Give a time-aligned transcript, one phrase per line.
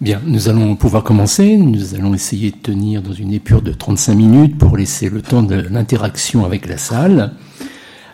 [0.00, 1.58] Bien, nous allons pouvoir commencer.
[1.58, 5.42] Nous allons essayer de tenir dans une épure de 35 minutes pour laisser le temps
[5.42, 7.34] de l'interaction avec la salle.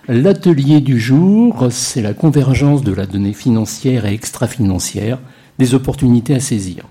[0.08, 5.20] L'atelier du jour, c'est la convergence de la donnée financière et extra-financière,
[5.60, 6.86] des opportunités à saisir.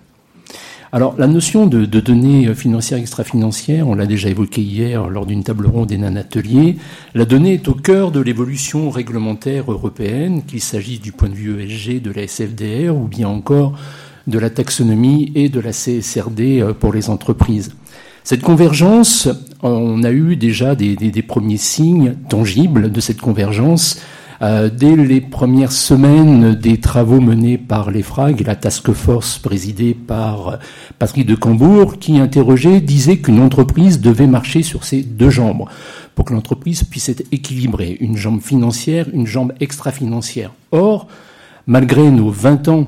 [0.93, 5.67] Alors, la notion de, données financières extra-financières, on l'a déjà évoqué hier lors d'une table
[5.67, 6.77] ronde et d'un atelier.
[7.13, 11.61] La donnée est au cœur de l'évolution réglementaire européenne, qu'il s'agisse du point de vue
[11.61, 13.77] ESG, de la SFDR ou bien encore
[14.27, 17.73] de la taxonomie et de la CSRD euh, pour les entreprises.
[18.23, 19.29] Cette convergence,
[19.61, 24.01] on a eu déjà des, premiers signes tangibles de cette convergence
[24.41, 30.47] euh, dès les premières semaines des travaux menés par l'EFRAG, la task force présidée par
[30.47, 30.55] euh,
[30.97, 35.65] Patrick de Cambourg, qui interrogeait, disait qu'une entreprise devait marcher sur ses deux jambes
[36.15, 40.51] pour que l'entreprise puisse être équilibrée, une jambe financière, une jambe extra-financière.
[40.71, 41.07] Or,
[41.67, 42.87] malgré nos 20 ans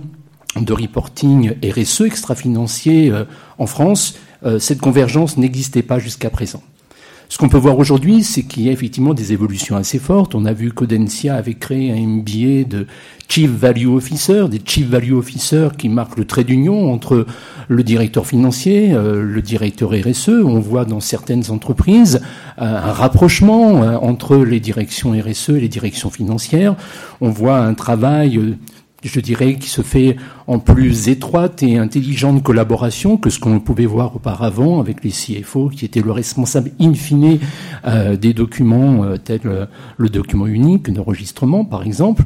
[0.61, 3.25] de reporting RSE extra-financier euh,
[3.57, 6.61] en France, euh, cette convergence n'existait pas jusqu'à présent.
[7.29, 10.33] Ce qu'on peut voir aujourd'hui, c'est qu'il y a effectivement des évolutions assez fortes.
[10.33, 12.87] On a vu qu'Audencia avait créé un MBA de
[13.27, 17.25] Chief Value Officer, des Chief Value Officers qui marquent le trait d'union entre
[17.67, 20.29] le directeur financier, euh, le directeur RSE.
[20.29, 22.21] On voit dans certaines entreprises
[22.57, 26.75] un rapprochement entre les directions RSE et les directions financières.
[27.19, 28.57] On voit un travail
[29.03, 30.15] je dirais, qui se fait
[30.47, 35.69] en plus étroite et intelligente collaboration que ce qu'on pouvait voir auparavant avec les CFO,
[35.69, 37.39] qui étaient le responsable in fine
[37.85, 39.65] euh, des documents euh, tels euh,
[39.97, 42.23] le document unique d'enregistrement, par exemple.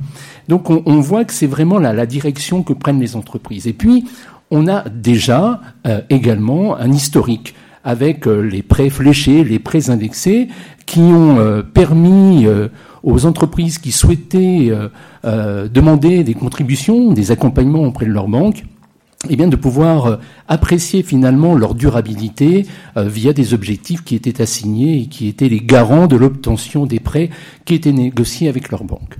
[0.47, 3.67] Donc on, voit que c'est vraiment la, la, direction que prennent les entreprises.
[3.67, 4.05] Et puis,
[4.49, 5.61] on a déjà
[6.09, 7.55] également un historique
[7.85, 10.49] avec les prêts fléchés, les prêts indexés,
[10.85, 12.45] qui ont permis
[13.03, 14.89] aux entreprises qui souhaitaient euh,
[15.25, 18.65] euh, demander des contributions, des accompagnements auprès de leur banque,
[19.29, 20.15] eh bien, de pouvoir euh,
[20.47, 26.07] apprécier finalement leur durabilité via des objectifs qui étaient assignés et qui étaient les garants
[26.07, 27.29] de l'obtention des prêts
[27.65, 29.17] qui étaient négociés avec leur banque.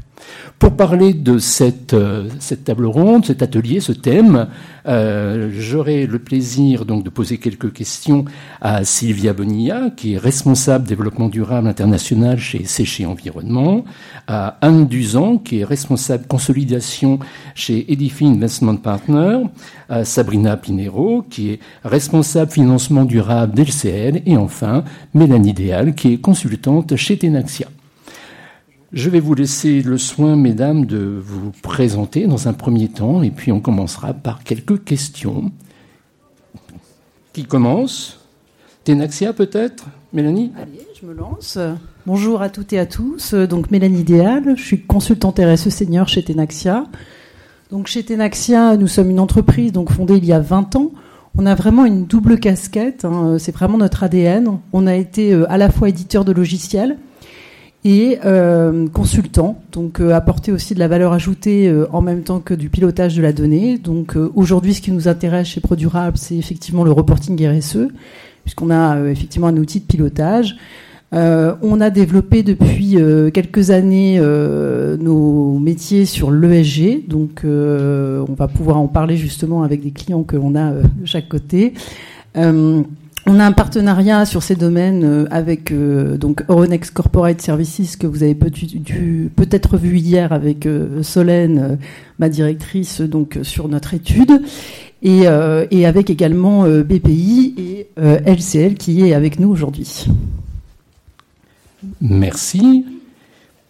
[0.62, 4.48] Pour parler de cette, euh, cette table ronde, cet atelier, ce thème,
[4.88, 8.26] euh, j'aurai le plaisir donc de poser quelques questions
[8.62, 13.86] à Sylvia Bonilla, qui est responsable développement durable international chez Séché Environnement,
[14.28, 17.18] à Anne Duzan, qui est responsable consolidation
[17.56, 19.40] chez Edify Investment Partner,
[19.90, 24.84] à Sabrina Pinero, qui est responsable financement durable d'LCL, et enfin
[25.16, 27.68] Mélanie Déal, qui est consultante chez Tenaxia.
[28.94, 33.32] Je vais vous laisser le soin, mesdames, de vous présenter dans un premier temps, et
[33.32, 35.52] puis on commencera par quelques questions.
[37.32, 38.20] Qui commence?
[38.84, 39.86] Ténaxia peut-être?
[40.12, 40.52] Mélanie?
[40.58, 41.58] Allez, je me lance.
[42.06, 43.34] Bonjour à toutes et à tous.
[43.34, 46.86] Donc Mélanie Déal, je suis consultante RSE senior chez Tenaxia.
[47.70, 50.92] Donc chez Tenaxia, nous sommes une entreprise donc fondée il y a 20 ans.
[51.38, 53.38] On a vraiment une double casquette, hein.
[53.40, 54.60] c'est vraiment notre ADN.
[54.74, 56.98] On a été euh, à la fois éditeur de logiciels,
[57.84, 62.40] et euh, consultant, donc euh, apporter aussi de la valeur ajoutée euh, en même temps
[62.40, 63.80] que du pilotage de la donnée.
[63.80, 67.88] Donc aujourd'hui, ce qui nous intéresse chez ProDurable, c'est effectivement le reporting RSE,
[68.44, 70.56] puisqu'on a effectivement un outil de pilotage.
[71.12, 72.98] on a développé depuis
[73.34, 79.92] quelques années nos métiers sur l'ESG, donc on va pouvoir en parler justement avec des
[79.92, 81.74] clients que l'on a de chaque côté.
[83.28, 88.08] On a un partenariat sur ces domaines euh, avec euh, donc Euronext Corporate Services que
[88.08, 91.78] vous avez peut-être vu hier avec euh, Solène,
[92.18, 94.42] ma directrice, donc sur notre étude,
[95.04, 100.08] et, avec également BPI et LCL qui est avec nous aujourd'hui.
[102.02, 102.86] Merci.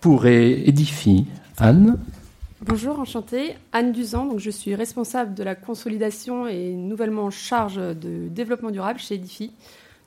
[0.02, 1.26] Pour édifier,
[1.58, 1.98] Anne.
[2.64, 3.56] Bonjour, enchantée.
[3.72, 8.70] Anne Duzan, donc je suis responsable de la consolidation et nouvellement en charge de développement
[8.70, 9.52] durable chez Edifi.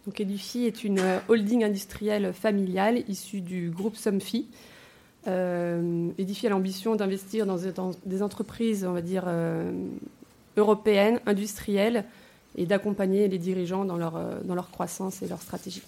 [0.06, 4.46] Donc Edifi est une holding industrielle familiale issue du groupe Somfy.
[5.26, 7.58] Euh, Edifi a l'ambition d'investir dans,
[8.06, 9.72] des entreprises, on va dire, euh,
[10.56, 12.04] européennes, industrielles,
[12.56, 15.82] et d'accompagner les dirigeants euh, dans leur croissance et leur stratégie.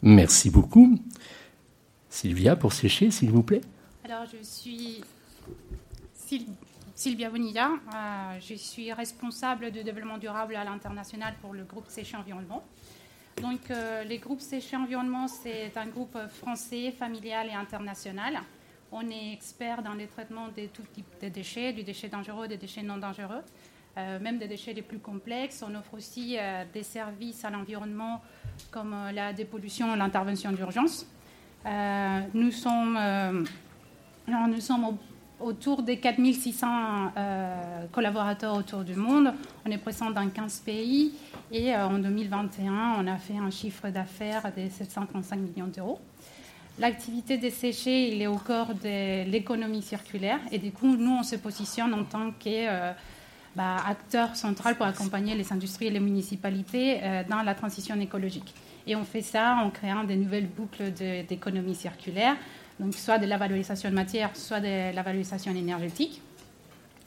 [0.00, 0.98] Merci beaucoup.
[2.08, 3.60] Sylvia, pour sécher, s'il vous plaît.
[4.30, 5.02] Je suis
[6.94, 7.70] Sylvia Bonilla.
[7.72, 12.62] Euh, je suis responsable de développement durable à l'international pour le groupe Séché Environnement.
[13.42, 18.40] Donc, euh, le groupe Séché Environnement, c'est un groupe français, familial et international.
[18.92, 22.56] On est expert dans le traitement de tout type de déchets, du déchet dangereux, des
[22.56, 23.42] déchets non dangereux,
[23.98, 25.64] euh, même des déchets les plus complexes.
[25.68, 26.36] On offre aussi
[26.72, 28.22] des services à l'environnement
[28.70, 31.06] comme la dépollution et l'intervention d'urgence.
[32.34, 33.46] nous sommes
[34.26, 34.96] alors, nous sommes
[35.38, 36.66] autour des 4600
[37.92, 39.34] collaborateurs autour du monde.
[39.66, 41.12] On est présent dans 15 pays
[41.52, 46.00] et en 2021, on a fait un chiffre d'affaires de 735 millions d'euros.
[46.78, 51.36] L'activité des séchés, est au corps de l'économie circulaire et du coup, nous, on se
[51.36, 52.96] positionne en tant qu'acteur
[53.54, 58.54] bah, central pour accompagner les industries et les municipalités euh, dans la transition écologique.
[58.86, 60.90] Et on fait ça en créant des nouvelles boucles
[61.28, 62.36] d'économie circulaire,
[62.80, 66.20] donc soit de la valorisation de matière, soit de la valorisation énergétique.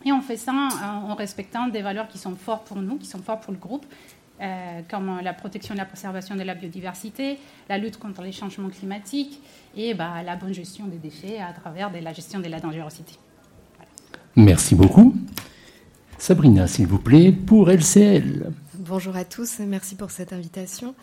[0.05, 3.21] Et on fait ça en respectant des valeurs qui sont fortes pour nous, qui sont
[3.21, 3.85] fortes pour le groupe,
[4.39, 8.69] euh, comme la protection et la préservation de la biodiversité, la lutte contre les changements
[8.69, 9.41] climatiques
[9.75, 13.15] et bah, la bonne gestion des déchets à travers de la gestion de la dangerosité.
[14.35, 15.15] Merci beaucoup.
[16.19, 18.51] Sabrina, s'il vous plaît, pour LCL.
[18.75, 20.93] Bonjour à tous, merci pour cette invitation.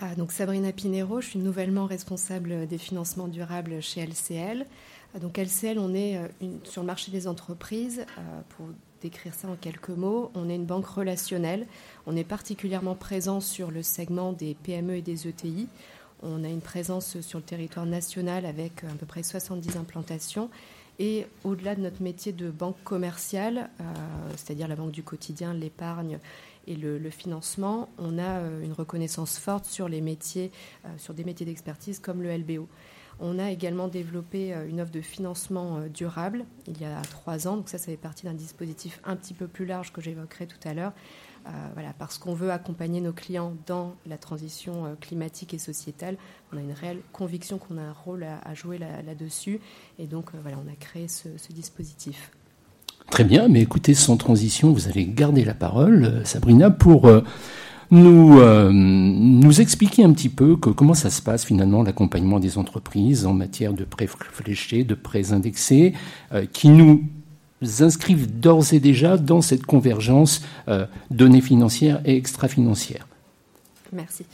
[0.00, 4.64] Ah, donc Sabrina Pinero, je suis nouvellement responsable des financements durables chez LCL.
[5.12, 6.28] Ah, donc LCL, on est euh,
[6.62, 8.66] sur le marché des entreprises euh, pour
[9.02, 11.66] décrire ça en quelques mots, on est une banque relationnelle.
[12.06, 15.68] On est particulièrement présent sur le segment des PME et des ETI.
[16.22, 20.48] On a une présence sur le territoire national avec à peu près 70 implantations.
[21.00, 23.84] Et au-delà de notre métier de banque commerciale, euh,
[24.36, 26.18] c'est-à-dire la banque du quotidien, l'épargne
[26.68, 30.52] et le, financement, on a euh, une reconnaissance forte sur les métiers,
[30.84, 32.68] euh, sur des métiers d'expertise comme le LBO.
[33.20, 37.56] On a également développé euh, une offre de financement durable il y a trois ans.
[37.56, 40.68] Donc ça, ça fait partie d'un dispositif un petit peu plus large que j'évoquerai tout
[40.68, 40.92] à l'heure.
[41.72, 46.18] Voilà, parce qu'on veut accompagner nos clients dans la transition climatique et sociétale.
[46.52, 49.58] On a une réelle conviction qu'on a un rôle à, jouer là-dessus.
[49.98, 52.32] et donc, voilà, on a créé ce dispositif.
[53.10, 57.08] Très bien, mais écoutez, sans transition, vous allez garder la parole, Sabrina, pour
[57.90, 63.26] nous, euh, nous expliquer un petit peu comment ça se passe finalement l'accompagnement des entreprises
[63.26, 65.94] en matière de prêts fléchés, de prêts indexés,
[66.32, 67.04] euh, qui nous
[67.80, 73.06] inscrivent d'ores et déjà dans cette convergence euh, données financières et extra-financières.
[73.92, 74.24] Merci.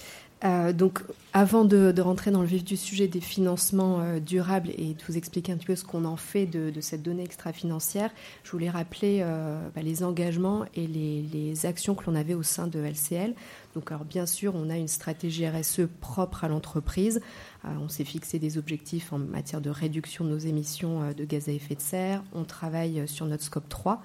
[0.45, 1.01] Euh, donc,
[1.37, 5.17] avant de, rentrer dans le vif du sujet des financements euh, durables et de vous
[5.17, 8.11] expliquer un petit peu ce qu'on en fait de, cette donnée extra-financière,
[8.45, 12.69] je voulais rappeler euh, bah, les engagements et les, actions que l'on avait au sein
[12.69, 13.35] de LCL.
[13.75, 17.21] Donc, alors bien sûr, on a une stratégie RSE propre à l'entreprise.
[17.65, 21.53] on s'est fixé des objectifs en matière de réduction de nos émissions de gaz à
[21.53, 22.23] effet de serre.
[22.35, 24.03] On travaille sur notre scope 3.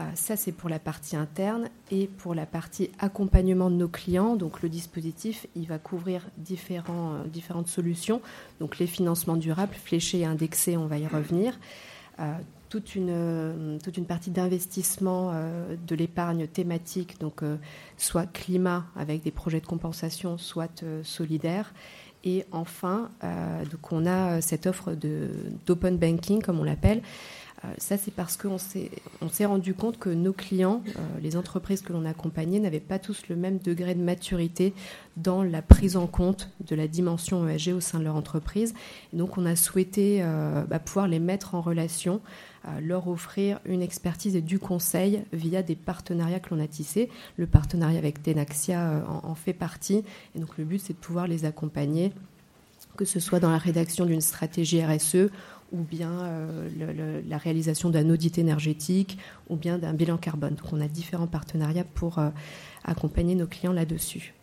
[0.00, 1.68] Euh, ça, c'est pour la partie interne.
[1.90, 7.14] Et pour la partie accompagnement de nos clients, donc le dispositif, il va couvrir différents,
[7.14, 8.20] euh, différentes solutions.
[8.60, 11.58] Donc les financements durables, fléchés et indexés, on va y revenir.
[12.18, 12.32] Euh,
[12.68, 17.42] toute, une, toute une partie d'investissement de l'épargne thématique, donc
[17.96, 21.74] soit climat avec des projets de compensation, soit solidaire.
[22.22, 23.10] Et enfin,
[23.72, 24.94] donc on a cette offre
[25.66, 27.02] d'open banking, comme on l'appelle, euh,
[27.78, 28.90] ça, c'est parce qu'on s'est,
[29.44, 33.36] rendu compte que nos clients, euh, les entreprises que l'on accompagnait, n'avaient pas tous le
[33.36, 34.72] même degré de maturité
[35.18, 38.74] dans la prise en compte de la dimension ESG au sein de leur entreprise.
[39.12, 42.20] donc, on a souhaité euh, bah, pouvoir les mettre en relation,
[42.82, 47.08] leur offrir une expertise et du conseil via des partenariats que l'on a tissés.
[47.38, 50.04] Le partenariat avec Tenaxia en, en fait partie.
[50.34, 52.12] Et donc, le but, c'est de pouvoir les accompagner
[52.96, 55.30] que ce soit dans la rédaction d'une stratégie RSE
[55.72, 59.18] ou bien euh, la réalisation d'un audit énergétique,
[59.48, 60.54] ou bien d'un bilan carbone.
[60.54, 62.30] Donc on a différents partenariats pour euh,
[62.84, 64.34] accompagner nos clients là-dessus.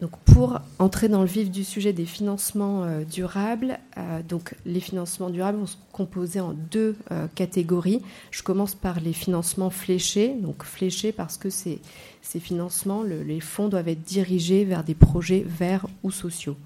[0.00, 3.80] Donc pour entrer dans le vif du sujet des financements euh, durables,
[4.28, 6.96] donc les financements durables vont se composer en deux
[7.34, 8.00] catégories.
[8.30, 10.36] Je commence par les financements fléchés.
[10.40, 11.80] Donc fléchés parce que ces,
[12.22, 16.56] ces financements, les fonds doivent être dirigés vers des projets verts ou sociaux.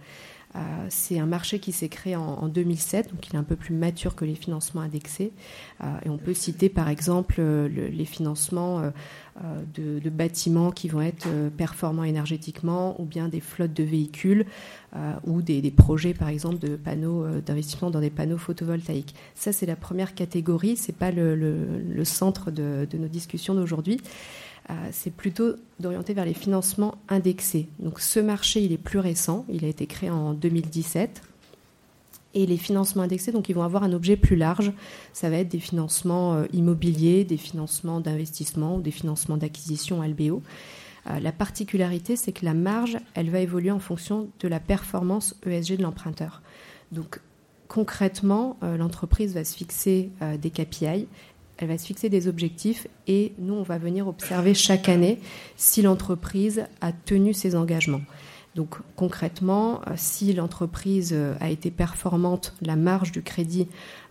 [0.55, 0.59] Euh,
[0.91, 4.15] c'est un marché qui s'est créé en, 2007, donc il est un peu plus mature
[4.15, 5.33] que les financements indexés.
[5.83, 8.83] Euh, et on peut citer par exemple euh, les financements
[9.75, 14.45] de, bâtiments qui vont être performants énergétiquement, ou bien des flottes de véhicules,
[15.25, 19.15] ou des, projets par exemple de panneaux d'investissement dans des panneaux photovoltaïques.
[19.35, 20.77] Ça, c'est la première catégorie.
[20.77, 24.01] C'est pas le, centre de, de nos discussions d'aujourd'hui.
[24.71, 27.69] Euh, c'est plutôt d'orienter vers les financements indexés.
[27.79, 31.23] Donc ce marché, il est plus récent, il a été créé en 2017.
[32.35, 34.73] Et les financements indexés, donc ils vont avoir un objet plus large.
[35.13, 40.43] Ça va être des financements euh, immobiliers, des financements d'investissement ou des financements d'acquisition LBO.
[41.11, 45.35] Euh, la particularité, c'est que la marge, elle va évoluer en fonction de la performance
[45.45, 46.41] ESG de l'emprunteur.
[46.93, 47.21] Donc
[47.69, 50.11] concrètement, l'entreprise va se fixer
[50.43, 51.09] des KPI
[51.63, 55.21] elle va se fixer des objectifs et nous, on va venir observer chaque année
[55.57, 58.01] si l'entreprise a tenu ses engagements.
[58.57, 63.69] Donc concrètement, si l'entreprise a été performante, la marge du crédit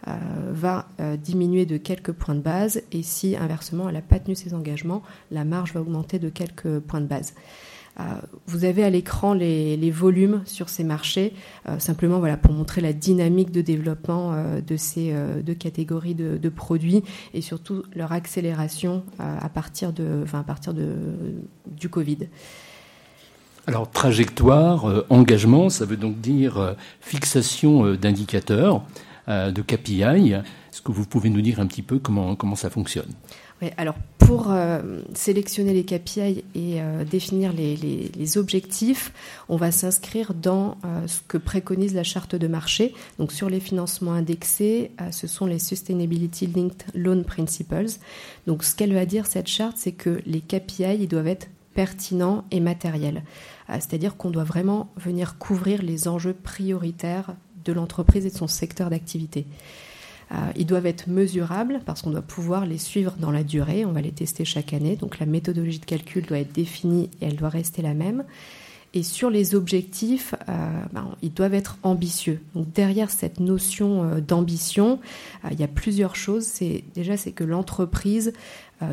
[0.08, 0.88] va
[1.22, 5.04] diminuer de quelques points de base et si inversement elle n'a pas tenu ses engagements,
[5.30, 7.34] la marge va augmenter de quelques points de base.
[8.00, 8.04] Euh,
[8.48, 11.34] vous avez à l'écran les, volumes sur ces marchés,
[11.68, 16.50] euh, simplement voilà, pour montrer la dynamique de développement euh, de ces deux catégories de,
[16.50, 20.96] produits et surtout leur accélération à partir, de, enfin, à partir de,
[21.68, 22.28] du Covid.
[23.68, 28.84] Alors trajectoire, engagement, ça veut donc dire fixation d'indicateurs,
[29.28, 30.34] de KPI.
[30.34, 33.12] Est-ce que vous pouvez nous dire un petit peu comment, comment ça fonctionne?
[33.78, 39.12] Alors pour euh, sélectionner les KPI et euh, définir les, objectifs,
[39.50, 42.94] on va s'inscrire dans euh, ce que préconise la charte de marché.
[43.20, 47.98] Donc sur les financements indexés, ce sont les Sustainability Linked Loan Principles.
[48.48, 52.60] Donc ce qu'elle va dire cette charte, c'est que les KPI doivent être pertinents et
[52.60, 53.24] matériels.
[53.70, 58.90] C'est-à-dire qu'on doit vraiment venir couvrir les enjeux prioritaires de l'entreprise et de son secteur
[58.90, 59.46] d'activité.
[60.34, 63.86] Euh, ils doivent être mesurables parce qu'on doit pouvoir les suivre dans la durée.
[63.86, 64.96] On va les tester chaque année.
[64.96, 68.24] Donc la méthodologie de calcul doit être définie et elle doit rester la même.
[68.94, 72.42] Et sur les objectifs, euh, ben, ils doivent être ambitieux.
[72.56, 75.00] Donc derrière cette notion euh, d'ambition,
[75.50, 76.44] il y a plusieurs choses.
[76.44, 78.34] C'est déjà c'est que l'entreprise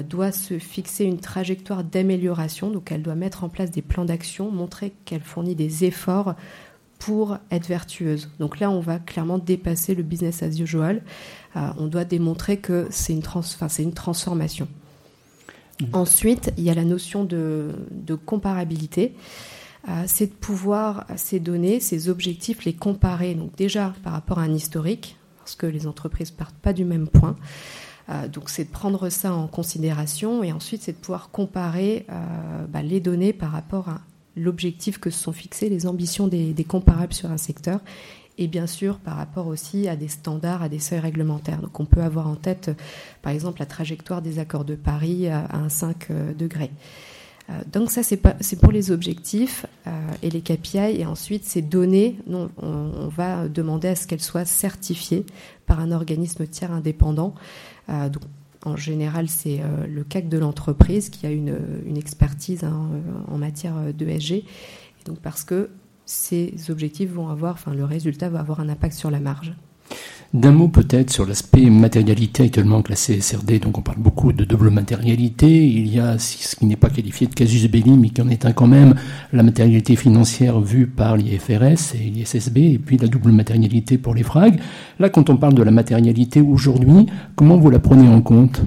[0.07, 2.71] doit se fixer une trajectoire d'amélioration.
[2.71, 6.35] Donc elle doit mettre en place des plans d'action, montrer qu'elle fournit des efforts
[6.99, 8.29] pour être vertueuse.
[8.39, 11.03] Donc là, on va clairement dépasser le business as usual.
[11.57, 13.23] Euh, on doit démontrer que c'est une,
[13.79, 14.69] une transformation.
[15.93, 17.73] Ensuite, il y a la notion de,
[18.27, 19.15] comparabilité.
[19.89, 23.35] Euh, c'est de pouvoir ces données, ces objectifs, les comparer.
[23.35, 27.07] Donc déjà par rapport à un historique, parce que les entreprises partent pas du même
[27.07, 27.37] point.
[28.11, 32.07] Euh, donc c'est de prendre ça en considération et ensuite c'est de pouvoir comparer
[32.69, 34.01] bah, les données par rapport à
[34.39, 37.81] l'objectif que se sont fixés les ambitions des, comparables sur un secteur
[38.39, 41.61] et bien sûr par rapport aussi à des standards, à des seuils réglementaires.
[41.61, 42.71] Donc on peut avoir en tête,
[43.21, 46.71] par exemple, la trajectoire des accords de Paris à, un 5 euh, degrés.
[47.51, 49.91] Euh, donc ça, c'est pour les objectifs euh,
[50.23, 51.01] et les KPI.
[51.01, 55.27] Et ensuite, ces données, on, on va demander à ce qu'elles soient certifiées
[55.67, 57.35] par un organisme tiers indépendant.
[57.89, 58.23] donc
[58.65, 63.39] en général, c'est euh, le CAC de l'entreprise qui a une, expertise hein, euh, en
[63.39, 64.45] matière d'ESG.
[65.05, 65.71] Donc parce que
[66.07, 69.55] ces objectifs vont avoir, enfin le résultat va avoir un impact sur la marge.
[70.35, 74.69] D'un mot peut-être sur l'aspect matérialité actuellement la CSRD, donc on parle beaucoup de double
[74.69, 78.29] matérialité, il y a ce qui n'est pas qualifié de casus belli, mais qui en
[78.29, 78.95] est un quand même,
[79.33, 84.23] la matérialité financière vue par l'IFRS et l'ISSB, et puis la double matérialité pour les
[84.23, 84.61] FRAG.
[84.99, 88.61] Là, quand on parle de la matérialité aujourd'hui, comment vous la prenez en compte?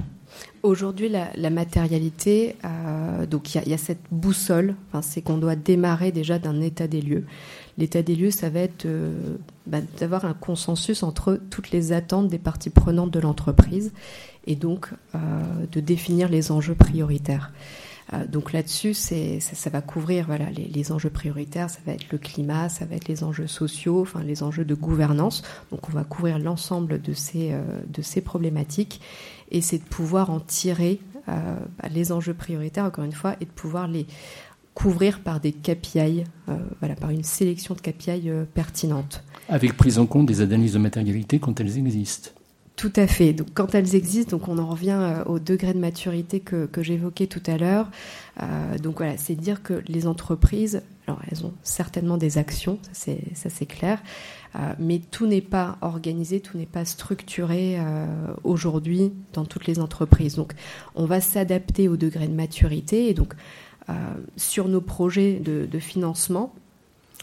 [0.64, 6.38] Aujourd'hui, la, matérialité, euh, donc il y, a cette boussole, c'est qu'on doit démarrer déjà
[6.38, 7.24] d'un état des lieux.
[7.78, 9.36] L'état des lieux, ça va être euh,
[9.66, 13.92] bah, d'avoir un consensus entre toutes les attentes des parties prenantes de l'entreprise
[14.46, 15.18] et donc euh,
[15.70, 17.52] de définir les enjeux prioritaires.
[18.12, 22.68] Euh, donc là-dessus, ça, va couvrir voilà, les, enjeux prioritaires, ça va être le climat,
[22.68, 25.42] ça va être les enjeux sociaux, enfin les enjeux de gouvernance.
[25.70, 27.54] Donc on va couvrir l'ensemble de ces,
[27.88, 29.00] de ces problématiques
[29.50, 33.50] et c'est de pouvoir en tirer bah, les enjeux prioritaires, encore une fois, et de
[33.50, 34.06] pouvoir les
[34.74, 39.22] couvrir par des KPI, euh, voilà, par une sélection de KPI euh, pertinentes.
[39.48, 42.30] Avec prise en compte des analyses de matérialité quand elles existent.
[42.76, 43.34] Tout à fait.
[43.34, 46.82] Donc, quand elles existent, donc on en revient euh, au degré de maturité que, que
[46.82, 47.90] j'évoquais tout à l'heure.
[48.82, 53.66] donc voilà, c'est dire que les entreprises, alors elles ont certainement des actions, ça c'est
[53.66, 54.02] clair,
[54.78, 57.78] mais tout n'est pas organisé, tout n'est pas structuré
[58.42, 60.36] aujourd'hui dans toutes les entreprises.
[60.36, 60.54] Donc
[60.94, 63.71] on va s'adapter au degré de maturité et donc euh,
[64.36, 66.52] sur nos projets de, financement,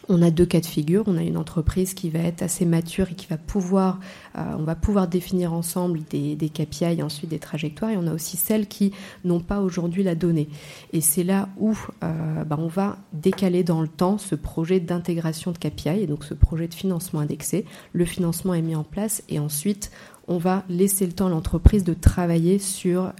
[0.10, 1.04] on a deux cas de figure.
[1.08, 4.00] On a une entreprise qui va être assez mature et qui va pouvoir,
[4.38, 7.92] euh, on va pouvoir définir ensemble des, des, KPI et ensuite des trajectoires.
[7.92, 8.92] Et on a aussi celles qui
[9.24, 10.50] n'ont pas aujourd'hui la donnée.
[10.94, 15.51] Et c'est là où euh, bah, on va décaler dans le temps ce projet d'intégration
[15.51, 17.66] de KPI et donc ce projet de financement indexé.
[17.94, 19.92] Le financement est mis en place et ensuite
[20.30, 23.12] on va laisser le temps à l'entreprise de travailler sur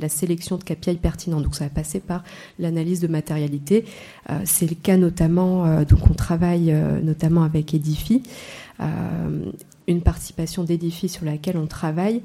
[0.00, 1.40] la sélection de KPI pertinents.
[1.40, 2.22] Donc ça va passer par
[2.60, 3.84] l'analyse de matérialité.
[4.30, 8.22] Euh, c'est le cas notamment, euh, donc on travaille euh, notamment avec Edifi,
[9.86, 12.22] une participation d'Edifi sur laquelle on travaille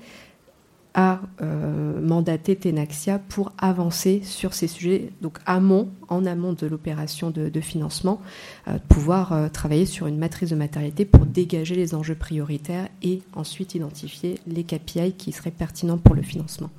[0.94, 7.30] a euh, mandaté Tenaxia pour avancer sur ces sujets, donc amont, en amont de l'opération
[7.30, 8.22] de, financement,
[8.68, 13.22] euh, pouvoir euh, travailler sur une matrice de matérialité pour dégager les enjeux prioritaires et
[13.34, 16.70] ensuite identifier les KPI qui seraient pertinents pour le financement.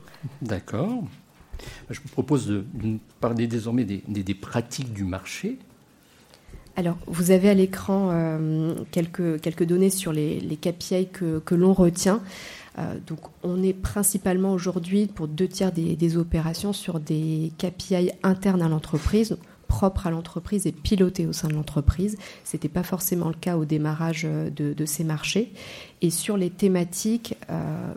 [0.42, 1.04] D'accord.
[1.90, 2.64] Je vous propose de,
[3.20, 5.58] parler désormais des, des pratiques du marché
[6.76, 8.38] Alors, vous avez à l'écran
[8.90, 12.22] quelques, quelques données sur les, les KPI que, que l'on retient.
[13.06, 18.68] Donc, on est principalement aujourd'hui pour deux tiers des, opérations sur des KPI internes à
[18.68, 19.36] l'entreprise
[19.68, 22.18] propre à l'entreprise et piloté au sein de l'entreprise.
[22.44, 25.52] Ce n'était pas forcément le cas au démarrage euh, de, ces marchés.
[26.02, 27.94] Et sur les thématiques, euh,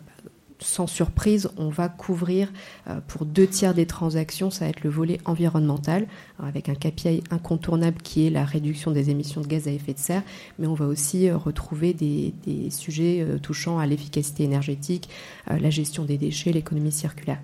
[0.63, 2.51] sans surprise, on va couvrir
[2.88, 6.08] euh, pour deux tiers des transactions, ça va être le volet environnemental,
[6.41, 10.00] avec un KPI incontournable qui est la réduction des émissions de gaz à effet de
[10.00, 10.24] serre,
[10.60, 12.34] mais on va aussi retrouver des,
[12.70, 15.10] sujets touchant à l'efficacité énergétique,
[15.48, 17.39] la gestion des déchets, l'économie circulaire.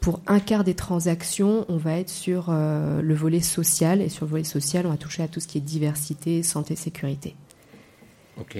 [0.00, 4.00] Pour un quart des transactions, on va être sur euh, le volet social.
[4.00, 6.74] Et sur le volet social, on va toucher à tout ce qui est diversité, santé,
[6.74, 7.36] sécurité.
[8.38, 8.58] OK.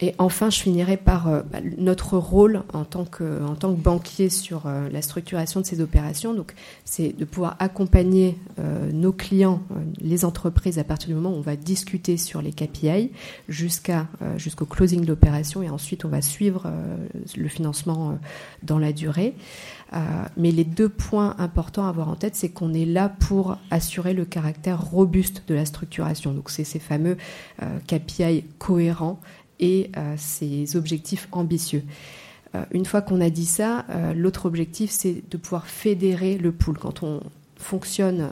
[0.00, 3.80] Et enfin, je finirai par euh, bah, notre rôle en tant que, en tant que
[3.80, 6.34] banquier sur euh, la structuration de ces opérations.
[6.34, 9.60] Donc, c'est de pouvoir accompagner euh, nos clients,
[10.00, 13.10] les entreprises, à partir du moment où on va discuter sur les KPI
[13.48, 16.70] jusqu'au closing de l'opération, et ensuite on va suivre
[17.36, 18.18] le financement
[18.62, 19.34] dans la durée.
[20.36, 24.14] mais les deux points importants à avoir en tête, c'est qu'on est là pour assurer
[24.14, 26.32] le caractère robuste de la structuration.
[26.32, 27.16] Donc, c'est ces fameux
[27.86, 29.20] KPI cohérents
[29.60, 31.84] et euh, ses objectifs ambitieux.
[32.54, 36.52] Euh, une fois qu'on a dit ça, euh, l'autre objectif, c'est de pouvoir fédérer le
[36.52, 36.78] pool.
[36.78, 37.20] Quand on
[37.56, 38.30] fonctionne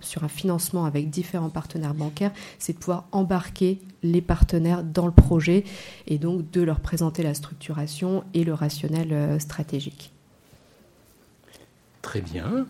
[0.00, 5.12] sur un financement avec différents partenaires bancaires, c'est de pouvoir embarquer les partenaires dans le
[5.12, 5.62] projet
[6.08, 10.10] et donc de leur présenter la structuration et le rationnel stratégique.
[12.02, 12.66] Très bien.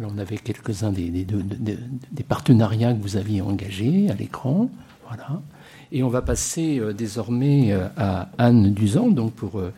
[0.00, 4.70] on avait quelques-uns des, des, partenariats que vous aviez engagés à l'écran.
[5.08, 5.42] Voilà.
[5.90, 9.72] Et on va passer euh, désormais euh, à Anne Duzan, donc pour euh,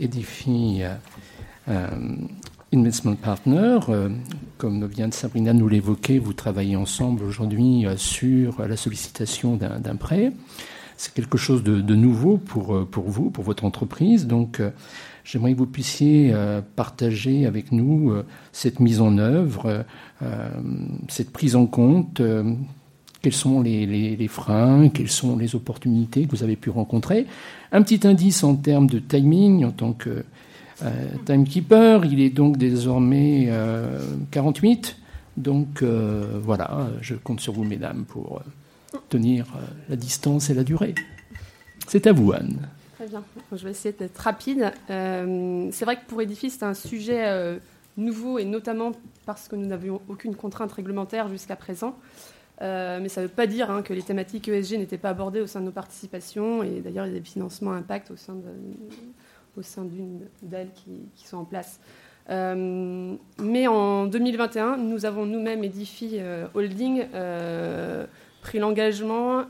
[0.00, 0.82] Edify
[2.72, 3.78] Investment Partner.
[4.58, 10.32] Comme vient de Sabrina nous l'évoquer, vous travaillez ensemble aujourd'hui sur la sollicitation d'un prêt.
[10.96, 14.26] C'est quelque chose de, nouveau pour, pour vous, pour votre entreprise.
[14.26, 14.60] Donc,
[15.22, 16.34] j'aimerais que vous puissiez
[16.74, 18.12] partager avec nous
[18.50, 19.84] cette mise en œuvre,
[21.08, 22.20] cette prise en compte
[23.24, 27.26] quels sont les, freins, quelles sont les opportunités que vous avez pu rencontrer.
[27.72, 30.24] Un petit indice en termes de timing en tant que
[30.82, 30.90] euh,
[31.24, 33.50] timekeeper, il est donc désormais
[34.30, 34.96] 48.
[34.98, 38.42] Euh, donc euh, voilà, je compte sur vous, mesdames, pour
[39.08, 39.46] tenir
[39.88, 40.94] la distance et la durée.
[41.88, 42.58] C'est à vous, Anne.
[42.96, 43.24] Très bien.
[43.52, 44.70] Je vais essayer d'être rapide.
[44.86, 47.58] c'est vrai que pour Edifice, c'est un sujet
[47.96, 48.92] nouveau et notamment
[49.24, 51.96] parce que nous n'avions aucune contrainte réglementaire jusqu'à présent.
[52.62, 55.40] Euh, mais ça ne veut pas dire hein, que les thématiques ESG n'étaient pas abordées
[55.40, 56.62] au sein de nos participations.
[56.62, 58.34] Et d'ailleurs, il y a des financements impact au sein,
[59.84, 61.80] d'une d'elles qui, sont en place.
[62.30, 67.06] Euh, mais en 2021, nous avons nous-mêmes, Edifi euh, Holding,
[68.40, 69.44] pris l'engagement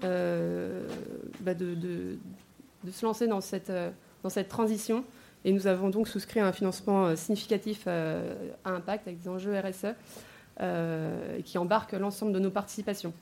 [1.40, 2.16] bah, de,
[2.90, 3.72] se lancer dans cette,
[4.22, 5.04] dans cette transition.
[5.46, 8.22] Et nous avons donc souscrit un financement significatif à
[8.64, 9.94] impact avec des enjeux RSE.
[10.60, 13.12] Euh, qui embarque l'ensemble de nos participations.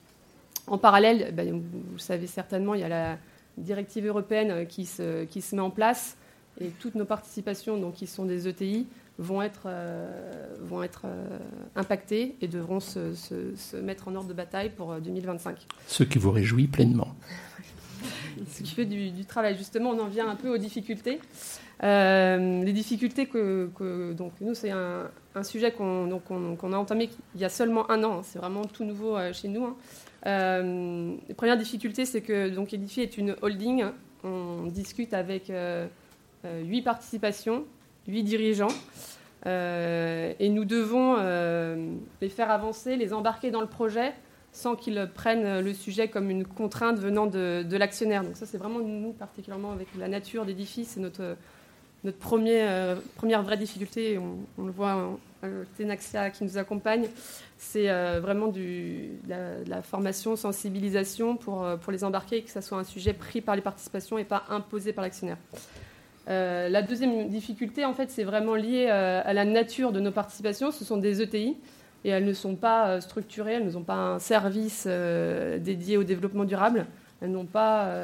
[0.66, 3.16] En parallèle, ben, vous, le savez certainement, il y a la
[3.56, 6.18] directive européenne qui se, qui se met en place
[6.60, 11.38] et toutes nos participations, donc qui sont des ETI, vont être, euh, vont être euh,
[11.74, 15.66] impactées et devront se, se, mettre en ordre de bataille pour 2025.
[15.86, 17.14] Ce qui vous réjouit pleinement.
[18.46, 19.56] Ce qui fait du, du, travail.
[19.56, 21.18] Justement, on en vient un peu aux difficultés.
[21.82, 25.10] Euh, les difficultés que, donc nous c'est un,
[25.42, 28.18] sujet qu'on a entamé il y a seulement un an.
[28.18, 28.22] Hein.
[28.22, 29.64] c'est vraiment tout nouveau euh, chez nous.
[29.64, 29.76] Hein.
[30.26, 33.84] Euh, les premières difficultés, c'est que donc Edify est une holding.
[34.24, 35.50] On discute avec
[36.44, 37.64] huit participations,
[38.06, 38.68] huit dirigeants.
[39.46, 41.16] et nous devons
[42.20, 44.12] les faire avancer, les embarquer dans le projet
[44.52, 48.22] sans qu'ils prennent le sujet comme une contrainte venant de, de l'actionnaire.
[48.22, 51.36] Donc ça, c'est vraiment nous, particulièrement avec la nature d'édifice, c'est notre,
[52.04, 57.06] notre euh, première vraie difficulté, on, le voit, euh, Tenaxia qui nous accompagne,
[57.58, 59.06] c'est euh, vraiment de,
[59.68, 63.54] la, formation, sensibilisation pour, pour les embarquer et que ce soit un sujet pris par
[63.54, 65.38] les participations et pas imposé par l'actionnaire.
[66.26, 70.72] la deuxième difficulté, en fait, c'est vraiment lié à la nature de nos participations.
[70.72, 71.56] Ce sont des ETI
[72.04, 76.86] et elles ne sont pas structurées, elles n'ont pas un service dédié au développement durable,
[77.20, 77.94] elles n'ont pas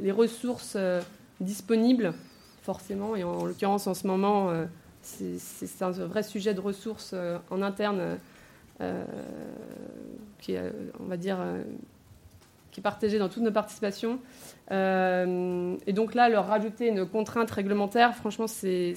[0.00, 0.76] les ressources
[1.40, 2.12] disponibles
[2.68, 3.16] forcément.
[3.16, 4.66] Et en, l'occurrence, en ce moment, euh,
[5.00, 8.18] c'est un vrai sujet de ressources euh, en interne
[8.82, 9.04] euh,
[10.38, 11.38] qui est, on va dire,
[12.70, 14.18] qui est partagé dans toutes nos participations.
[14.70, 18.94] et donc là, leur rajouter une contrainte réglementaire, franchement, c'est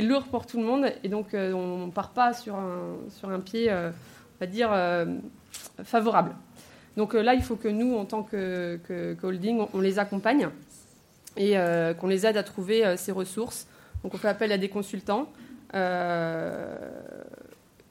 [0.00, 3.70] lourd pour tout le monde et donc on ne part pas sur un, pied
[4.40, 4.70] va dire,
[5.84, 6.34] favorables.
[6.96, 8.80] Donc là, il faut que nous, en tant que,
[9.22, 10.48] holding, on, les accompagne
[11.38, 11.56] et
[11.98, 13.66] qu'on les aide à trouver ces ressources.
[14.02, 15.28] Donc on fait appel à des consultants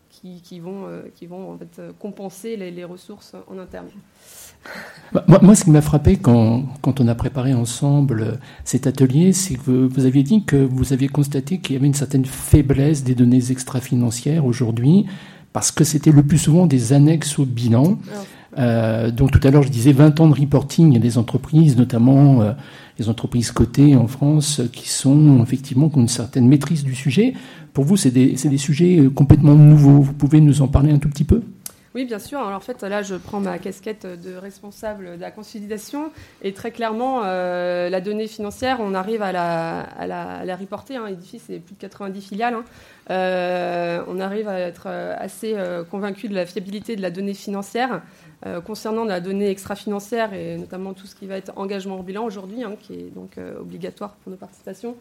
[0.09, 3.87] qui, vont, qui vont en fait, compenser les ressources en interne.
[5.13, 9.55] Bah, moi, ce qui m'a frappé quand, quand, on a préparé ensemble cet atelier, c'est
[9.55, 13.15] que vous aviez dit que vous aviez constaté qu'il y avait une certaine faiblesse des
[13.15, 15.05] données extra-financières aujourd'hui,
[15.53, 17.97] parce que c'était le plus souvent des annexes au bilan.
[18.57, 20.89] Euh, donc tout à l'heure, je disais 20 ans de reporting.
[20.89, 22.51] Il y a des entreprises, notamment euh,
[22.99, 27.33] les entreprises cotées en France, qui sont effectivement qui ont une certaine maîtrise du sujet.
[27.73, 30.01] Pour vous, c'est des, des sujets euh, complètement nouveaux.
[30.01, 31.41] Vous pouvez nous en parler un tout petit peu?
[31.97, 32.37] Oui, bien sûr.
[32.37, 36.11] Alors, en fait, là, je prends ma casquette de responsable de la consolidation.
[36.43, 40.97] Et très clairement, euh, la donnée financière, on arrive à la, à la, reporter.
[40.97, 41.07] Hein.
[41.07, 42.53] Edifi, c'est plus de 90 filiales.
[42.53, 42.65] Hein.
[43.09, 45.55] Euh, on arrive à être euh, assez
[45.89, 48.03] convaincu de la fiabilité de la donnée financière.
[48.65, 52.63] Concernant la donnée extra-financière et notamment tout ce qui va être engagement en bilan aujourd'hui,
[52.63, 54.95] hein, qui est donc obligatoire pour nos participations,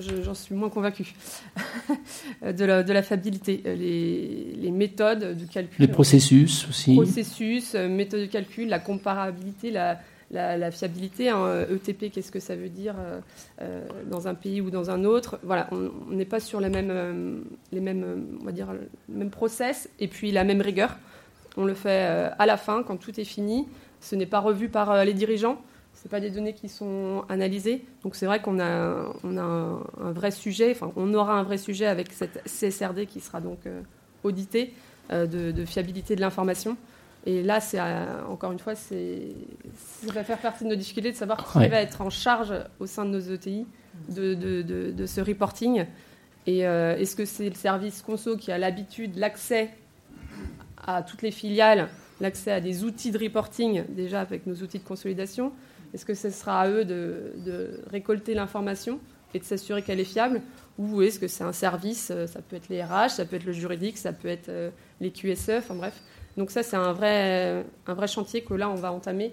[0.00, 1.14] j'en suis moins convaincue
[2.42, 3.60] de, la, de, la, fiabilité.
[3.64, 5.76] Les, les, méthodes de calcul.
[5.78, 6.94] Les processus aussi.
[6.94, 11.28] Processus, euh, méthode de calcul, la comparabilité, la, la, fiabilité.
[11.28, 13.20] Hein, ETP, qu'est-ce que ça veut dire euh,
[13.62, 17.44] euh, dans un pays ou dans un autre Voilà, on n'est pas sur les mêmes,
[17.72, 20.96] les mêmes, on va dire, le même process et puis la même rigueur.
[21.56, 23.66] On le fait à la fin, quand tout est fini.
[24.00, 25.60] Ce n'est pas revu par les dirigeants
[26.02, 27.84] ce pas des données qui sont analysées.
[28.02, 31.58] Donc c'est vrai qu'on a, on a un, vrai sujet, enfin on aura un vrai
[31.58, 33.82] sujet avec cette CSRD qui sera donc euh,
[34.22, 34.72] auditée
[35.12, 36.76] euh, de, fiabilité de l'information.
[37.26, 39.28] Et là, c'est euh, encore une fois, c'est,
[39.74, 42.86] ça va faire partie de nos difficultés de savoir qui va être en charge au
[42.86, 43.66] sein de nos ETI
[44.08, 45.84] de, de, de ce reporting.
[46.46, 49.70] Et est-ce que c'est le service conso qui a l'habitude, l'accès
[50.86, 51.88] à toutes les filiales,
[52.20, 55.52] l'accès à des outils de reporting déjà avec nos outils de consolidation?
[55.92, 59.00] Est-ce que ce sera à eux de, récolter l'information
[59.34, 60.40] et de s'assurer qu'elle est fiable?
[60.78, 63.44] Ou est-ce que c'est un service euh, Ça peut être les RH, ça peut être
[63.44, 66.00] le juridique, ça peut être euh, les QSE, enfin bref.
[66.36, 69.32] Donc ça, c'est un vrai, un vrai chantier que là, on va entamer.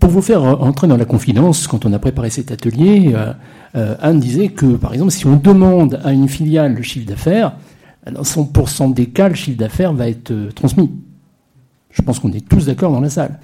[0.00, 3.14] Pour vous faire entrer dans la confidence, quand on a préparé cet atelier,
[3.76, 7.56] euh, Anne disait que, par exemple, si on demande à une filiale le chiffre d'affaires,
[8.10, 10.90] dans 100% des cas, le chiffre d'affaires va être transmis.
[11.90, 13.38] Je pense qu'on est tous d'accord dans la salle.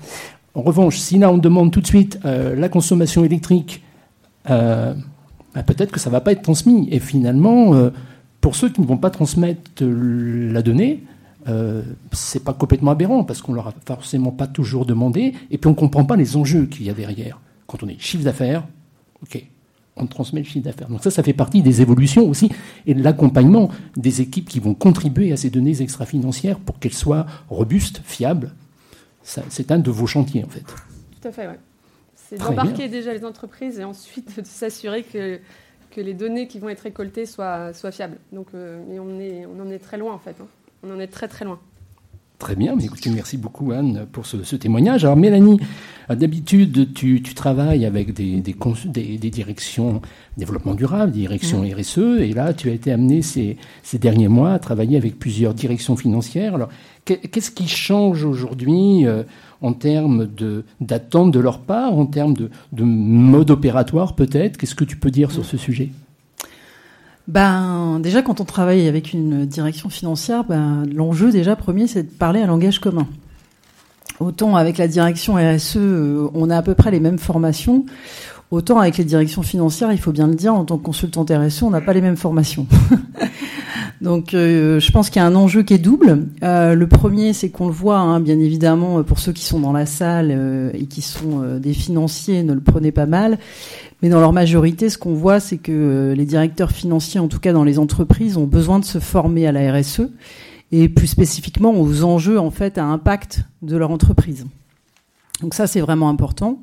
[0.55, 3.83] En revanche, si là on demande tout de suite euh, la consommation électrique,
[4.51, 4.95] euh,
[5.55, 6.89] bah, peut-être que ça ne va pas être transmis.
[6.91, 7.91] Et finalement, euh,
[8.41, 11.03] pour ceux qui ne vont pas transmettre la donnée,
[12.13, 15.75] c'est pas complètement aberrant parce qu'on leur a forcément pas toujours demandé, et puis on
[15.75, 17.41] comprend pas les enjeux qu'il y a derrière.
[17.67, 18.67] Quand on est chiffre d'affaires,
[19.23, 19.45] ok,
[19.97, 20.89] on transmet le chiffre d'affaires.
[20.89, 22.51] Donc ça, ça fait partie des évolutions aussi
[22.87, 27.27] et de l'accompagnement des équipes qui vont contribuer à ces données extra-financières pour qu'elles soient
[27.49, 28.53] robustes, fiables.
[29.23, 30.65] C'est un de vos chantiers, en fait.
[31.21, 31.55] Tout à fait, oui.
[32.15, 35.41] C'est d'embarquer déjà les entreprises et ensuite de s'assurer que,
[35.91, 38.19] que les données qui vont être récoltées soient, fiables.
[38.55, 38.99] Euh, mais
[39.47, 40.37] on en est très loin, en fait.
[40.41, 40.47] Hein.
[40.83, 41.61] On en est très, très loin.
[42.41, 45.05] Très bien, mais écoutez, merci beaucoup Anne pour ce, témoignage.
[45.05, 45.61] Alors Mélanie,
[46.09, 50.01] d'habitude tu, travailles avec des, des, directions
[50.39, 51.75] développement durable, directions mmh.
[51.75, 53.59] RSE, et là tu as été amenée ces,
[53.93, 56.55] derniers mois à travailler avec plusieurs directions financières.
[56.55, 56.71] Alors
[57.05, 59.23] qu'est-ce qui change aujourd'hui euh,
[59.61, 60.27] en termes
[60.81, 64.57] d'attente de, leur part, en termes de, de mode opératoire peut-être?
[64.57, 65.91] Qu'est-ce que tu peux dire sur ce sujet?
[67.31, 72.09] Ben, déjà, quand on travaille avec une direction financière, ben, l'enjeu déjà premier, c'est de
[72.09, 73.07] parler un langage commun.
[74.19, 77.87] Autant avec la direction RSE, euh, on a à peu près les mêmes formations.
[78.51, 81.63] Autant avec les directions financières, il faut bien le dire, en tant que consultante RSE,
[81.63, 82.67] on n'a pas les mêmes formations.
[84.01, 86.27] Donc, euh, je pense qu'il y a un enjeu qui est double.
[86.43, 89.73] Euh, le premier, c'est qu'on le voit, hein, bien évidemment, pour ceux qui sont dans
[89.73, 93.39] la salle et qui sont des financiers, ne le prenez pas mal.
[94.03, 97.39] Mais dans leur majorité, ce qu'on voit, c'est que euh, les directeurs financiers, en tout
[97.39, 100.03] cas dans les entreprises, ont besoin de se former à la RSE
[100.73, 104.47] et plus spécifiquement aux enjeux en fait à impact de leur entreprise.
[105.43, 106.63] Donc ça, c'est vraiment important.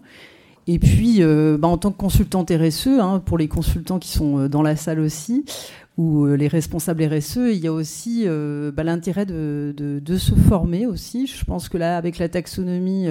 [0.65, 4.39] Et puis, euh, bah, en tant que consultante RSE, hein, pour les consultants qui sont
[4.39, 5.45] euh, dans la salle aussi,
[5.97, 11.25] ou les responsables RSE, il y a aussi bah, l'intérêt de, se former aussi.
[11.25, 13.07] Je pense que là, avec la taxonomie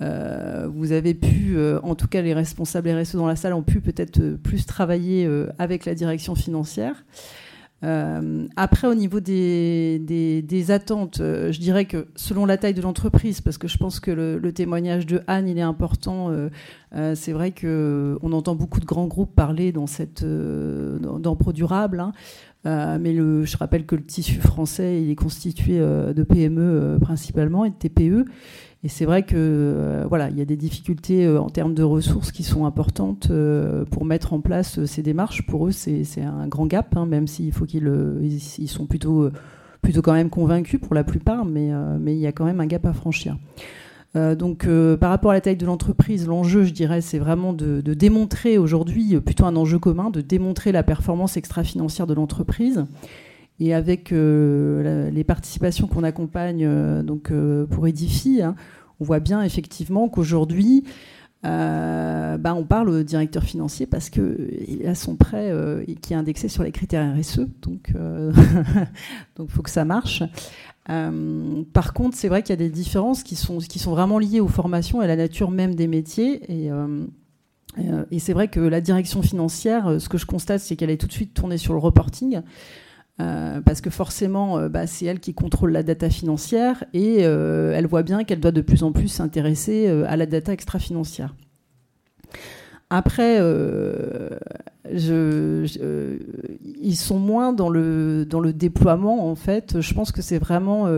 [0.00, 3.80] vous avez pu, euh, en tout cas les responsables RSE dans la salle ont pu
[3.80, 7.04] peut-être euh, plus travailler avec la direction financière.
[7.84, 13.40] Euh, après, au niveau des, attentes, euh, je dirais que selon la taille de l'entreprise,
[13.40, 16.30] parce que je pense que le, témoignage de Anne, il est important.
[16.30, 22.00] Euh, c'est vrai qu'on entend beaucoup de grands groupes parler dans, cette, dans, Pro Durable.
[22.00, 22.98] Hein.
[22.98, 27.76] mais je rappelle que le tissu français, il est constitué de PME principalement et de
[27.76, 28.24] TPE.
[28.88, 31.82] Et c'est vrai que euh, voilà, il y a des difficultés euh, en termes de
[31.82, 35.46] ressources qui sont importantes euh, pour mettre en place ces démarches.
[35.46, 37.86] Pour eux, c'est un grand gap, hein, même s'il faut qu'ils
[38.22, 39.28] ils sont plutôt
[39.82, 41.70] plutôt quand même convaincus pour la plupart, mais
[42.00, 43.36] mais il y a quand même un gap à franchir.
[44.14, 44.66] donc,
[44.98, 49.20] par rapport à la taille de l'entreprise, l'enjeu, je dirais, c'est vraiment de, démontrer aujourd'hui,
[49.20, 52.86] plutôt un enjeu commun, de démontrer la performance extra-financière de l'entreprise
[53.60, 57.30] et avec les participations qu'on accompagne donc,
[57.70, 58.54] pour Edify, hein,
[59.00, 60.84] on voit bien effectivement qu'aujourd'hui,
[61.42, 65.52] bah, on parle au directeur financier parce qu'il a son prêt
[66.02, 67.92] qui est indexé sur les critères RSE, donc
[69.38, 70.22] il faut que ça marche.
[70.86, 74.40] par contre, c'est vrai qu'il y a des différences qui sont, qui sont vraiment liées
[74.40, 76.42] aux formations et à la nature même des métiers.
[76.52, 76.70] Et,
[78.10, 81.06] et c'est vrai que la direction financière, ce que je constate, c'est qu'elle est tout
[81.06, 82.42] de suite tournée sur le reporting.
[83.20, 87.72] Euh, parce que forcément, euh, bah, c'est elle qui contrôle la data financière et euh,
[87.74, 91.34] elle voit bien qu'elle doit de plus en plus s'intéresser à la data extra-financière.
[92.90, 93.38] Après,
[94.90, 95.66] ils
[96.96, 99.80] sont moins dans le, dans le déploiement, en fait.
[99.80, 100.88] Je pense que c'est vraiment...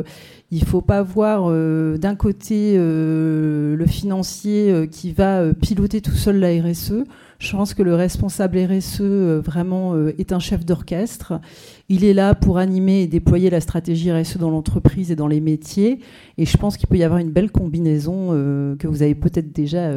[0.52, 1.50] il ne faut pas voir
[1.98, 7.02] d'un côté le financier qui va piloter tout seul la RSE.
[7.40, 11.40] Je pense que le responsable RSE euh, vraiment euh, est un chef d'orchestre.
[11.88, 15.40] Il est là pour animer et déployer la stratégie RSE dans l'entreprise et dans les
[15.40, 16.00] métiers.
[16.37, 19.53] Et je pense qu'il peut y avoir une belle combinaison euh, que vous avez peut-être
[19.53, 19.90] déjà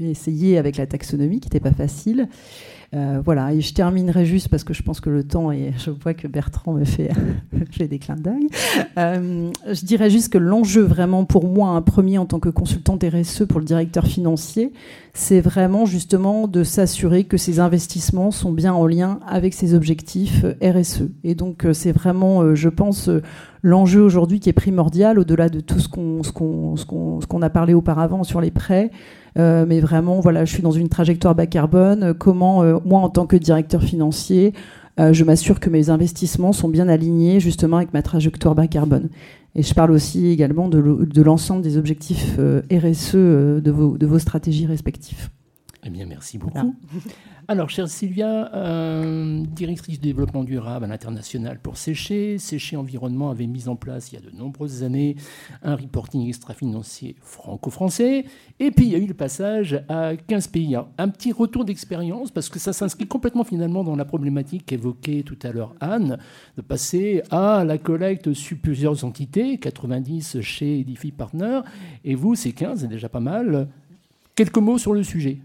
[0.00, 2.28] essayé avec la taxonomie, qui n'était pas facile.
[2.94, 5.90] Euh, voilà, et je terminerai juste parce que je pense que le temps et je
[5.90, 7.10] vois que Bertrand me fait,
[7.78, 8.48] des clins d'œil.
[8.98, 13.04] Euh, je dirais juste que l'enjeu vraiment pour moi, un premier en tant que consultante
[13.04, 14.72] RSE pour le directeur financier,
[15.12, 20.44] c'est vraiment justement de s'assurer que ces investissements sont bien en lien avec ses objectifs
[20.62, 21.08] RSE.
[21.24, 23.10] Et donc euh, c'est vraiment, je pense,
[23.62, 28.52] l'enjeu aujourd'hui qui est primordial au-delà de tout ce qu'on a parlé auparavant sur les
[28.52, 28.90] prêts.
[29.38, 32.14] Euh, mais vraiment, voilà, je suis dans une trajectoire bas carbone.
[32.14, 34.52] Comment, euh, moi, en tant que directeur financier,
[35.00, 39.08] euh, je m'assure que mes investissements sont bien alignés justement avec ma trajectoire bas carbone.
[39.56, 42.38] Et je parle aussi également de l'ensemble des objectifs
[42.72, 43.70] RSE de
[44.06, 45.30] vos stratégies respectives.
[45.86, 46.74] Eh bien, merci beaucoup.
[47.46, 53.46] Alors, chère Sylvia, euh, directrice du développement durable à l'international pour Séché, Séché Environnement avait
[53.46, 55.16] mis en place il y a de nombreuses années
[55.62, 58.24] un reporting extra-financier franco-français.
[58.60, 60.74] Et puis, il y a eu le passage à 15 pays.
[60.96, 65.38] Un petit retour d'expérience, parce que ça s'inscrit complètement finalement dans la problématique évoquée tout
[65.42, 66.16] à l'heure Anne,
[66.56, 71.60] de passer à la collecte sur plusieurs entités, 90 chez Edify Partner,
[72.04, 73.68] et vous, c'est 15, c'est déjà pas mal.
[74.34, 75.40] Quelques mots sur le sujet.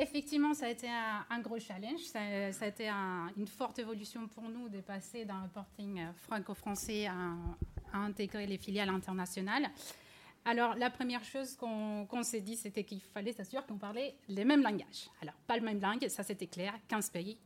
[0.00, 2.00] Effectivement, ça a été un, gros challenge.
[2.04, 2.88] Ça, a été
[3.36, 7.34] une forte évolution pour nous de passer d'un reporting franco-français à,
[7.92, 9.68] intégrer les filiales internationales.
[10.46, 14.62] Alors, la première chose qu'on s'est dit, c'était qu'il fallait s'assurer qu'on parlait les mêmes
[14.62, 15.10] langages.
[15.20, 17.36] Alors, pas le même langue, ça c'était clair, 15 pays,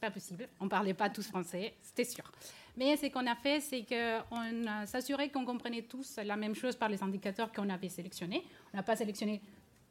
[0.00, 0.48] pas possible.
[0.60, 2.30] On ne parlait pas tous français, c'était sûr.
[2.76, 6.88] Mais ce qu'on a fait, c'est qu'on s'assurait qu'on comprenait tous la même chose par
[6.88, 8.44] les indicateurs qu'on avait sélectionnés.
[8.72, 9.40] On n'a pas sélectionné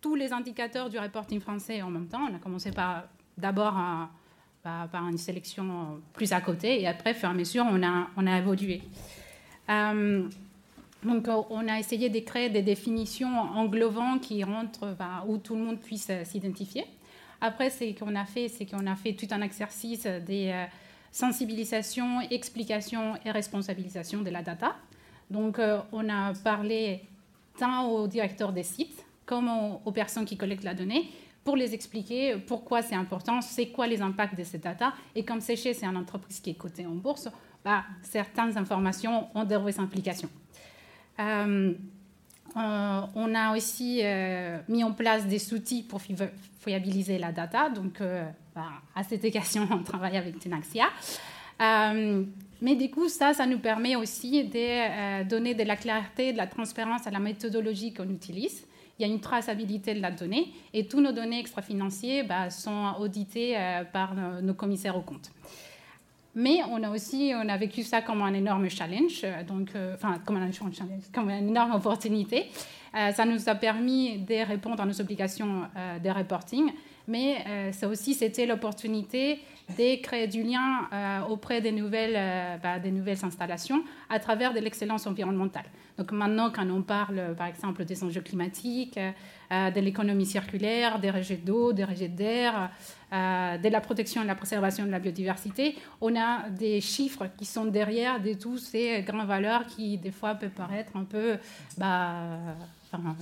[0.04, 2.28] tous les indicateurs du reporting français en même temps.
[2.30, 3.06] On a commencé par
[3.38, 3.76] d'abord
[4.62, 8.28] par, une sélection plus à côté et après, fur et à mesure, on a, on
[8.28, 8.82] a évolué.
[9.70, 10.28] Euh,
[11.04, 15.62] donc, on a essayé de créer des définitions englobant qui rentrent, bah, où tout le
[15.62, 16.86] monde puisse euh, s'identifier.
[17.42, 20.66] Après, ce qu'on a fait, c'est qu'on a fait tout un exercice des euh,
[21.12, 24.76] sensibilisations, explications et responsabilisation de la data.
[25.30, 25.60] Donc,
[25.92, 27.02] on a parlé
[27.58, 29.50] tant aux directeurs des sites comme
[29.86, 31.10] aux, personnes qui collectent la donnée
[31.44, 34.94] pour les expliquer pourquoi c'est important, c'est quoi les impacts de cette data.
[35.14, 37.28] Et comme Séché, c'est une entreprise qui est cotée en bourse,
[37.64, 40.30] bah, certaines informations ont des vraies implications.
[41.20, 41.74] Euh,
[42.56, 46.02] euh, on a aussi euh, mis en place des outils pour
[46.60, 47.70] fiabiliser la data.
[47.70, 48.02] Donc,
[48.56, 50.86] bah, à cette occasion, on travaille avec Tenaxia.
[51.60, 56.48] mais du coup, ça, ça nous permet aussi de donner de la clarté, de la
[56.48, 58.66] transparence à la méthodologie qu'on utilise
[59.00, 62.94] il y a une traçabilité de la donnée et tous nos données extra-financiers bah, sont
[63.00, 65.32] auditées euh, par nos, commissaires aux comptes.
[66.36, 69.96] Mais on a aussi on a vécu ça comme un énorme challenge, euh, donc, euh,
[69.96, 72.46] enfin, comme un une énorme opportunité.
[72.94, 75.64] ça nous a permis de répondre à nos obligations
[76.04, 76.72] de reporting,
[77.08, 79.40] mais ça aussi, c'était l'opportunité
[79.78, 80.88] de créer du lien
[81.30, 85.66] auprès des nouvelles, bah, des nouvelles installations à travers de l'excellence environnementale.
[85.98, 89.00] Donc maintenant, quand on parle, par exemple, des enjeux climatiques,
[89.54, 92.72] euh, de l'économie circulaire, des rejets d'eau, des rejets d'air,
[93.12, 97.46] euh, de la protection et la préservation de la biodiversité, on a des chiffres qui
[97.46, 101.38] sont derrière de tous ces grandes valeurs qui, des fois, peuvent paraître un peu
[101.78, 102.40] bah,
[102.92, 103.16] enfin,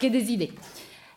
[0.00, 0.52] que des idées.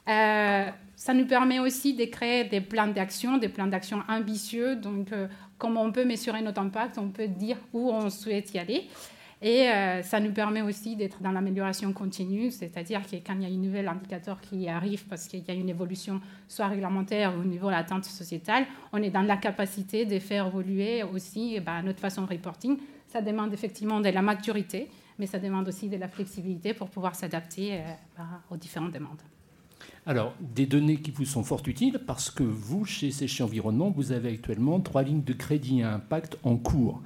[0.07, 4.75] Euh, ça nous permet aussi de créer des plans d'action, des plans d'action ambitieux.
[4.75, 5.09] Donc,
[5.57, 8.87] comme on peut mesurer notre impact, on peut dire où on souhaite y aller.
[9.41, 13.45] Et euh, ça nous permet aussi d'être dans l'amélioration continue, c'est-à-dire que quand il y
[13.45, 17.41] a un nouvel indicateur qui arrive parce qu'il y a une évolution soit réglementaire ou
[17.41, 21.59] au niveau de l'attente sociétale, on est dans la capacité de faire évoluer aussi eh
[21.59, 22.77] ben, notre façon de reporting.
[23.07, 24.89] Ça demande effectivement de la maturité,
[25.19, 27.83] mais ça demande aussi de la flexibilité pour pouvoir s'adapter euh,
[28.17, 29.21] ben, aux différentes demandes.
[30.05, 34.11] Alors, des données qui vous sont fort utiles parce que vous, chez Séché Environnement, vous
[34.11, 37.01] avez actuellement trois lignes de crédit à impact en cours.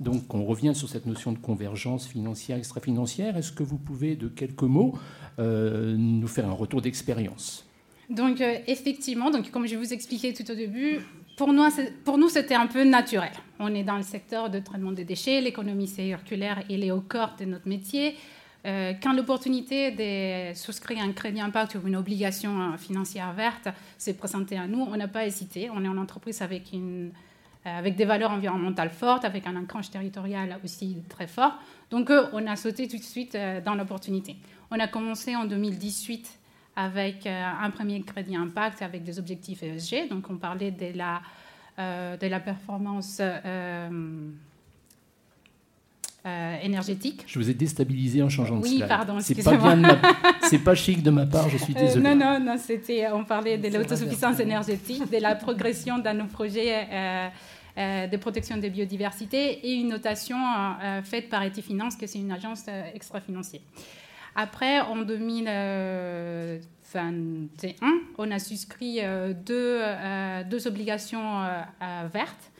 [0.00, 3.36] Donc on revient sur cette notion de convergence financière, extra-financière.
[3.36, 4.94] Est-ce que vous pouvez, de quelques mots,
[5.38, 7.66] euh, nous faire un retour d'expérience?
[8.10, 10.98] Donc euh, effectivement, donc, comme je vous expliquais tout au début,
[11.36, 11.64] pour nous,
[12.04, 13.32] pour nous c'était un peu naturel.
[13.58, 17.34] On est dans le secteur de traitement des déchets, l'économie circulaire, elle est au corps
[17.38, 18.14] de notre métier.
[18.66, 24.56] Euh, quand l'opportunité de souscrire un crédit impact ou une obligation financière verte s'est présentée
[24.56, 25.68] à nous, on n'a pas hésité.
[25.70, 27.12] On est en entreprise avec une
[27.66, 31.54] euh, avec des valeurs environnementales fortes, avec un ancrage territorial aussi très fort.
[31.90, 34.36] Donc, euh, on a sauté tout de suite euh, dans l'opportunité.
[34.70, 36.40] On a commencé en 2018
[36.76, 40.08] avec un premier crédit impact avec des objectifs ESG.
[40.10, 41.22] Donc, on parlait de la,
[41.78, 43.22] de la performance
[46.24, 47.24] énergétique.
[47.26, 48.82] Je vous ai déstabilisé en changeant de slide.
[48.82, 52.02] Oui, pardon, c'est pas chic de ma part, je suis désolée.
[52.02, 57.30] non, non, non, c'était, on parlait de l'autosuffisance énergétique, de la progression dans nos projets
[57.76, 62.30] euh, de protection des biodiversités et une notation euh, faite par Etifinance, que c'est une
[62.30, 63.62] agence euh, extra-financière.
[64.36, 69.00] Après, en 2021, on a souscrit
[69.44, 69.80] deux,
[70.50, 71.44] deux obligations
[72.12, 72.50] vertes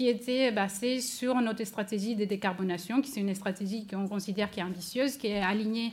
[0.00, 4.60] qui étaient basées sur notre stratégie de décarbonation, qui est une stratégie qu'on considère qui
[4.60, 5.92] est ambitieuse, qui est alignée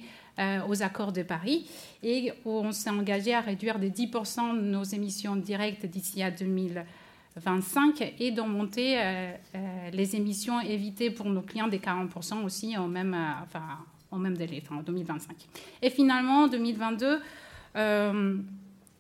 [0.69, 1.67] aux accords de Paris,
[2.01, 6.85] et où on s'est engagé à réduire de 10% nos émissions directes d'ici à 2000.
[7.35, 12.87] 25 et d'augmenter euh, euh, les émissions évitées pour nos clients des 40% aussi au
[12.87, 15.35] même, euh, enfin, même délai, en 2025.
[15.81, 17.19] Et finalement, en 2022,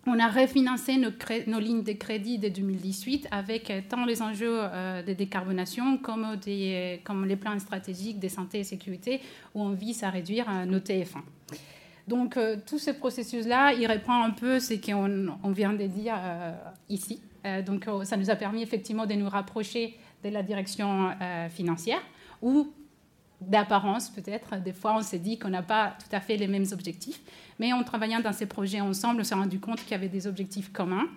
[0.07, 4.61] on a refinancé nos, lignes de crédit de 2018 avec tant les enjeux
[5.05, 9.21] de décarbonation comme, des, comme les plans stratégiques de santé et sécurité
[9.53, 11.21] où on vise à réduire nos TF1.
[12.07, 16.15] Donc, tout ce processus-là, il reprend un peu ce qu'on on vient de dire
[16.89, 17.19] ici.
[17.47, 21.49] Euh, donc euh, ça nous a permis effectivement de nous rapprocher de la direction euh,
[21.49, 22.01] financière,
[22.41, 22.71] ou
[23.41, 26.65] d'apparence peut-être, des fois on s'est dit qu'on n'a pas tout à fait les mêmes
[26.71, 27.21] objectifs,
[27.59, 30.25] mais en travaillant dans ces projets ensemble, on s'est rendu compte qu'il y avait des
[30.27, 31.07] objectifs communs.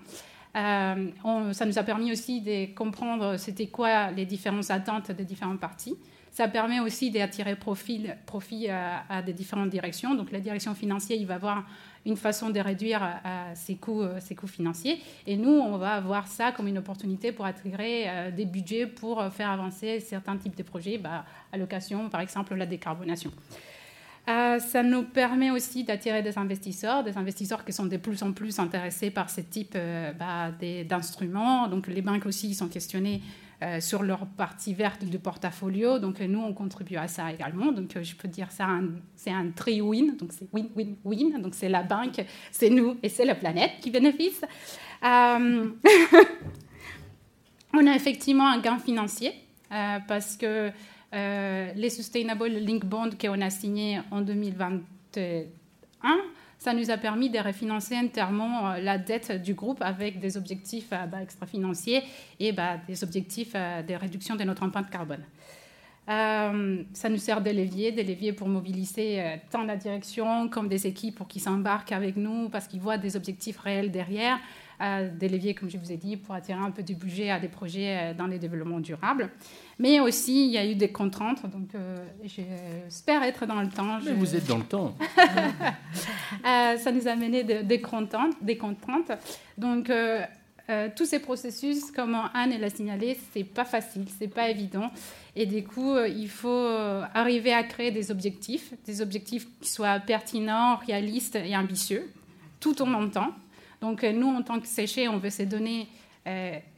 [0.55, 5.97] ça nous a permis aussi de comprendre c'était quoi les différentes attentes des différentes parties.
[6.31, 8.07] Ça permet aussi d'attirer profit,
[8.69, 10.15] à, des différentes directions.
[10.15, 11.65] Donc la direction financière, il va avoir
[12.07, 15.01] une façon de réduire euh, ses, coûts, euh, ses coûts financiers.
[15.27, 19.23] Et nous, on va voir ça comme une opportunité pour attirer euh, des budgets pour
[19.33, 23.33] faire avancer certains types de projets, bah, allocation, par exemple la décarbonation.
[24.27, 28.59] ça nous permet aussi d'attirer des investisseurs, des investisseurs qui sont de plus en plus
[28.59, 29.77] intéressés par ce type
[30.19, 30.53] bah,
[30.89, 31.67] d'instruments.
[31.67, 33.21] Donc les banques aussi sont questionnées
[33.63, 35.99] euh, sur leur partie verte du portfolio.
[35.99, 37.73] Donc nous, on contribue à ça également.
[37.73, 38.69] Donc je peux dire ça,
[39.17, 40.17] c'est un tri-win.
[40.17, 41.41] Donc c'est win-win-win.
[41.41, 44.41] Donc c'est la banque, c'est nous et c'est la planète qui bénéficie.
[45.05, 45.71] Euh,
[47.75, 49.33] on a effectivement un gain financier
[49.73, 50.71] euh, parce que
[51.13, 56.19] les Sustainable Link Bonds qu'on a signés en 2021
[56.61, 60.91] ça nous a permis de refinancer entièrement euh, la dette du groupe avec des objectifs
[60.93, 62.03] euh, bah, extra-financiers
[62.39, 65.25] et bah, des objectifs euh, de réduction de notre empreinte carbone.
[66.07, 71.15] ça nous sert de levier, des leviers pour mobiliser tant la direction comme des équipes
[71.15, 74.39] pour qu'ils s'embarquent avec nous parce qu'ils voient des objectifs réels derrière,
[75.19, 77.49] des leviers, comme je vous ai dit, pour attirer un peu du budget à des
[77.49, 79.31] projets dans les développements durables.
[79.81, 83.99] Mais aussi, il y a eu des contraintes, donc euh, j'espère être dans le temps.
[84.05, 84.95] Mais vous êtes dans le temps.
[86.47, 89.13] Euh, ça nous a mené des, contraintes, des contraintes.
[89.59, 90.25] Donc, euh,
[90.97, 94.91] tous ces processus, comme Anne l'a signalé, c'est pas facile, c'est pas évident.
[95.37, 96.67] Et du coup, il faut
[97.13, 102.11] arriver à créer des objectifs, des objectifs qui soient pertinents, réalistes et ambitieux,
[102.61, 103.35] tout en même temps.
[103.81, 105.89] Donc nous, en tant que séché, on veut se donner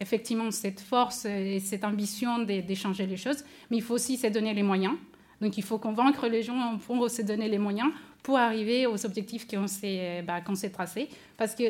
[0.00, 4.54] effectivement cette force et cette ambition d'échanger les choses, mais il faut aussi se donner
[4.54, 4.94] les moyens.
[5.40, 7.90] Donc il faut convaincre les gens pour se donner les moyens
[8.22, 10.40] pour arriver aux objectifs qu'on s'est bah,
[10.72, 11.08] tracés.
[11.36, 11.64] Parce que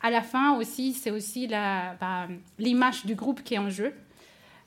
[0.00, 2.28] à la fin aussi, c'est aussi bah,
[2.58, 3.92] l'image du groupe qui est en jeu.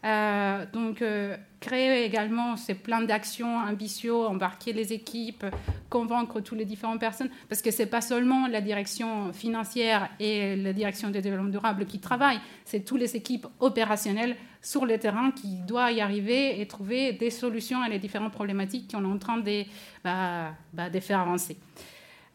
[0.03, 5.45] Euh, donc, euh, créer également ces plans d'action ambitieux, embarquer les équipes,
[5.89, 10.55] convaincre toutes les différentes personnes, parce que ce n'est pas seulement la direction financière et
[10.55, 15.31] la direction du développement durable qui travaillent, c'est toutes les équipes opérationnelles sur le terrain
[15.31, 19.17] qui doivent y arriver et trouver des solutions à les différentes problématiques qu'on est en
[19.19, 19.63] train de,
[20.03, 21.57] bah, bah, faire avancer.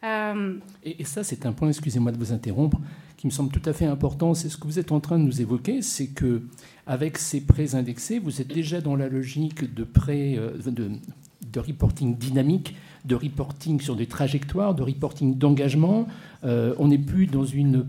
[0.04, 2.78] Euh, et, ça, c'est un point, excusez-moi de vous interrompre,
[3.16, 4.34] qui me semble tout à fait important.
[4.34, 6.42] C'est ce que vous êtes en train de nous évoquer, c'est que
[6.86, 12.76] avec ces prêts indexés, vous êtes déjà dans la logique de euh, de, reporting dynamique,
[13.04, 16.06] de reporting sur des trajectoires, de reporting d'engagement.
[16.44, 17.86] Euh, on n'est plus dans une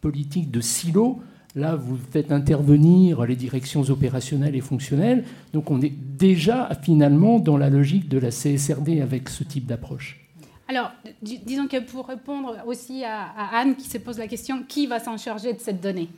[0.00, 1.20] politique de silo.
[1.54, 5.24] Là, vous faites intervenir les directions opérationnelles et fonctionnelles.
[5.52, 10.27] Donc, on est déjà finalement dans la logique de la CSRD avec ce type d'approche.
[10.70, 10.92] Alors,
[11.22, 15.16] disons que pour répondre aussi à, Anne qui se pose la question, qui va s'en
[15.16, 16.10] charger de cette donnée?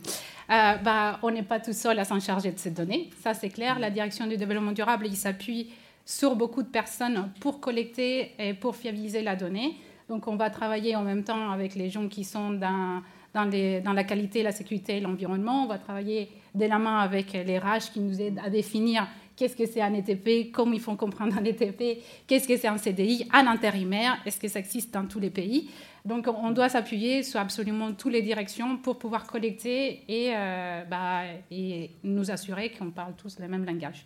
[0.51, 3.49] Euh, bah, On n'est pas tout seul à s'en charger de cette donnée, ça c'est
[3.49, 3.79] clair.
[3.79, 5.71] La direction du développement durable, il s'appuie
[6.05, 9.77] sur beaucoup de personnes pour collecter et pour fiabiliser la donnée.
[10.09, 14.43] Donc on va travailler en même temps avec les gens qui sont dans, la qualité,
[14.43, 15.63] la sécurité et l'environnement.
[15.63, 19.07] On va travailler de la main avec les RH qui nous aident à définir
[19.41, 22.77] qu'est-ce que c'est un ETP, comment ils font comprendre un ETP, qu'est-ce que c'est un
[22.77, 25.71] CDI, un intérimaire, est-ce que ça existe dans tous les pays?
[26.05, 31.23] Donc on doit s'appuyer sur absolument toutes les directions pour pouvoir collecter et, euh, bah,
[31.51, 34.05] et nous assurer qu'on parle tous le même langage.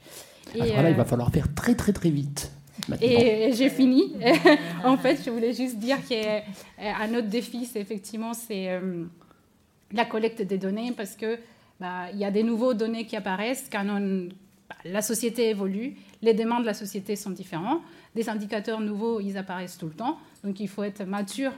[0.54, 2.52] Et, il va euh, falloir faire très très très vite.
[3.00, 4.14] Et j'ai fini.
[4.84, 9.04] en fait, je voulais juste dire qu'un autre défi, c'est effectivement c'est euh,
[9.92, 11.38] la collecte des données parce que
[11.80, 14.28] bah, il y a des nouveaux données qui apparaissent quand on,
[14.84, 17.80] la société évolue, les demandes de la société sont différentes,
[18.14, 21.52] des indicateurs nouveaux, ils apparaissent tout le temps, donc il faut être mature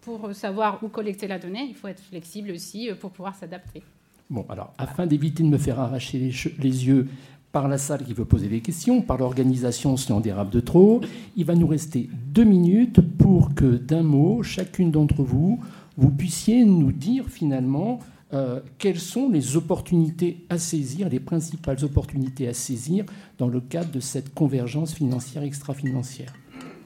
[0.00, 3.82] pour savoir où collecter la donnée, il faut être flexible aussi euh, pour pouvoir s'adapter.
[4.30, 7.08] Bon, alors, afin d'éviter de me faire arracher les, yeux
[7.50, 11.00] par la salle qui veut poser des questions, par l'organisation si on dérape de trop,
[11.36, 15.60] il va nous rester deux minutes pour que d'un mot, chacune d'entre vous,
[15.96, 18.00] vous puissiez nous dire finalement
[18.34, 23.04] euh, quelles sont les opportunités à saisir, les principales opportunités à saisir
[23.38, 26.32] dans le cadre de cette convergence financière extra-financière?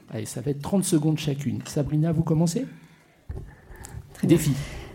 [0.09, 1.59] Allez, ça va être 30 secondes chacune.
[1.65, 2.65] Sabrina, vous commencez?
[4.13, 4.51] Très Défi.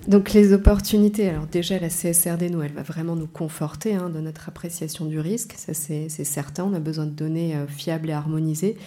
[0.06, 4.22] Donc les opportunités, alors déjà la CSRD, nous, elle va vraiment nous conforter hein, dans
[4.22, 8.14] notre appréciation du risque, ça c'est certain, on a besoin de données euh, fiables et
[8.14, 8.78] harmonisées.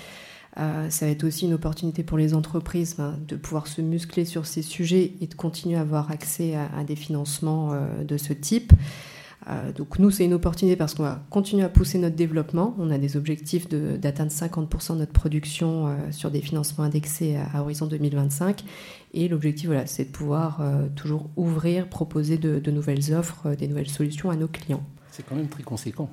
[0.60, 4.26] Euh, ça va être aussi une opportunité pour les entreprises ben, de pouvoir se muscler
[4.26, 8.34] sur ces sujets et de continuer à avoir accès à, des financements euh, de ce
[8.34, 8.74] type.
[9.50, 12.76] Euh, donc nous, c'est une opportunité parce qu'on va continuer à pousser notre développement.
[12.78, 17.88] On a des objectifs d'atteindre 50% de notre production sur des financements indexés à, horizon
[17.88, 18.64] 2025.
[19.14, 20.62] Et l'objectif, voilà, c'est de pouvoir
[20.96, 24.84] toujours ouvrir, proposer de nouvelles offres, des nouvelles solutions à nos clients.
[25.12, 26.10] C'est quand même très conséquent.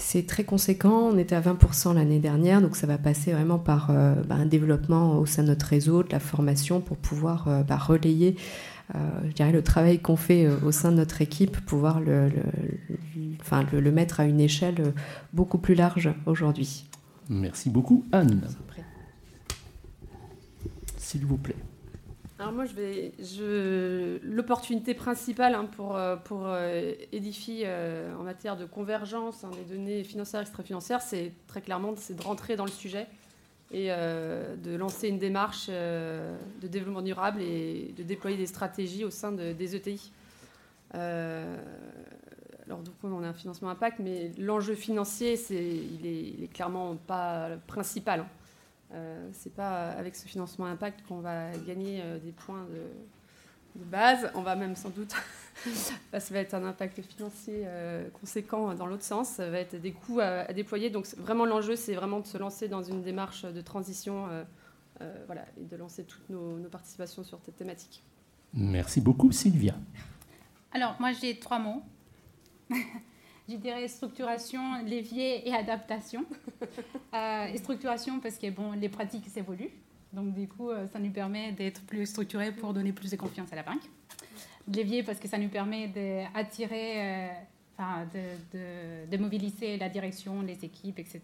[0.00, 1.10] C'est très conséquent.
[1.12, 4.46] On était à 20% l'année dernière, donc ça va passer vraiment par euh, bah, un
[4.46, 8.34] développement au sein de notre réseau, de la formation pour pouvoir euh, bah, relayer,
[8.94, 8.98] euh,
[9.28, 12.30] je dirais, le travail qu'on fait au sein de notre équipe, pouvoir le,
[13.40, 14.94] enfin, le, mettre à une échelle
[15.34, 16.86] beaucoup plus large aujourd'hui.
[17.28, 18.40] Merci beaucoup, Anne.
[20.96, 21.69] S'il vous plaît.
[22.40, 23.12] Alors moi, je vais,
[24.22, 29.74] l'opportunité principale hein, pour, euh, pour euh, Edify euh, en matière de convergence hein, des
[29.74, 33.08] données financières et extra-financières, c'est très clairement de rentrer dans le sujet
[33.72, 39.30] et de lancer une démarche de développement durable et de déployer des stratégies au sein
[39.30, 40.10] des ETI.
[40.92, 47.50] alors du coup, on a un financement impact, mais l'enjeu financier, il est clairement pas
[47.68, 48.20] principal.
[48.20, 48.26] Hein.
[48.92, 54.30] Euh, c'est pas avec ce financement impact qu'on va gagner euh, des points de, base.
[54.34, 55.14] On va même sans doute,
[55.64, 59.28] ça va être un impact financier euh, conséquent dans l'autre sens.
[59.28, 60.90] Ça va être des coûts à, déployer.
[60.90, 64.26] Donc vraiment l'enjeu, c'est vraiment de se lancer dans une démarche de transition,
[65.26, 68.02] voilà, et de lancer toutes nos, nos participations sur cette thématique.
[68.52, 69.74] Merci beaucoup, Sylvia.
[70.72, 71.82] Alors moi j'ai trois mots.
[73.50, 76.24] je dirais structuration, levier et adaptation.
[77.12, 79.72] Euh, structuration parce que bon, les pratiques s'évoluent.
[80.12, 83.52] Donc du coup, euh, ça nous permet d'être plus structuré pour donner plus de confiance
[83.52, 83.82] à la banque.
[84.72, 87.28] Levier parce que ça nous permet d'attirer, euh,
[87.76, 91.20] enfin, de, de, mobiliser la direction, les équipes, etc.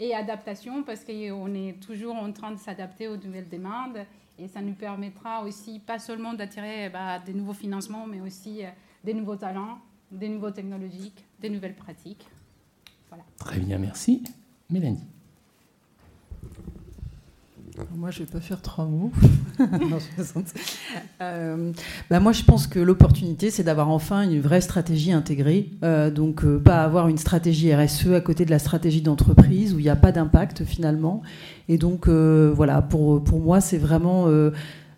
[0.00, 3.98] Et adaptation parce qu'on est toujours en train de s'adapter aux nouvelles demandes
[4.38, 8.62] Et ça nous permettra aussi pas seulement d'attirer bah, des nouveaux financements, mais aussi
[9.04, 9.78] des nouveaux talents,
[10.10, 12.26] des nouveaux technologiques, des nouvelles pratiques.
[13.08, 13.24] Voilà.
[13.38, 14.22] Très bien, merci.
[14.70, 15.04] Mélanie.
[17.94, 19.12] Moi, je ne vais pas faire trois mots.
[21.20, 21.72] euh,
[22.08, 25.70] bah moi, je pense que l'opportunité, c'est d'avoir enfin une vraie stratégie intégrée.
[25.82, 29.78] Euh, donc, euh, pas avoir une stratégie RSE à côté de la stratégie d'entreprise où
[29.78, 31.22] il n'y a pas d'impact finalement.
[31.68, 34.26] Et donc, euh, voilà, pour, pour moi, c'est vraiment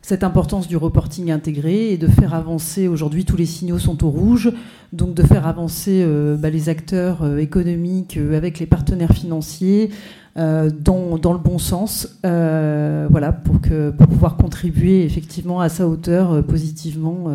[0.03, 4.11] cette importance du reporting intégré et de faire avancer, aujourd'hui tous les signaux sont au
[4.11, 4.53] rouge,
[4.93, 6.07] donc de faire avancer
[6.39, 9.91] bah, les acteurs économiques avec les partenaires financiers,
[10.39, 16.43] euh, dans, le bon sens, euh, voilà, pour, pouvoir contribuer effectivement à sa hauteur euh,
[16.43, 17.27] positivement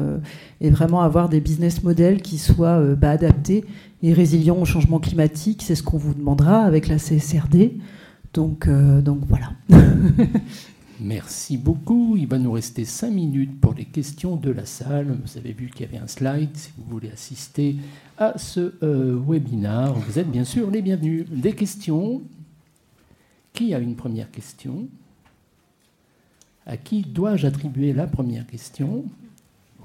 [0.62, 3.66] et vraiment avoir des business models qui soient bah, adaptés
[4.04, 5.64] et résilients au changement climatique.
[5.66, 7.74] C'est ce qu'on vous demandera avec la CSRD.
[8.34, 9.52] Donc voilà.
[11.04, 12.16] Merci beaucoup.
[12.18, 15.16] Il va nous rester cinq minutes pour les questions de la salle.
[15.24, 16.56] Vous avez vu qu'il y avait un slide.
[16.56, 17.76] Si vous voulez assister
[18.18, 21.26] à ce webinaire, vous êtes bien sûr les bienvenus.
[21.30, 22.22] Des questions
[23.52, 24.88] qui a une première question?
[26.66, 29.06] À qui dois-je attribuer la première question?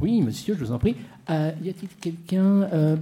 [0.00, 0.94] Oui, monsieur, je vous en prie.
[1.28, 2.96] Euh, y a-t-il quelqu'un euh,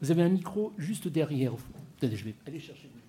[0.00, 1.52] Vous avez un micro juste derrière.
[1.98, 3.08] Attendez, je vais aller chercher le micro.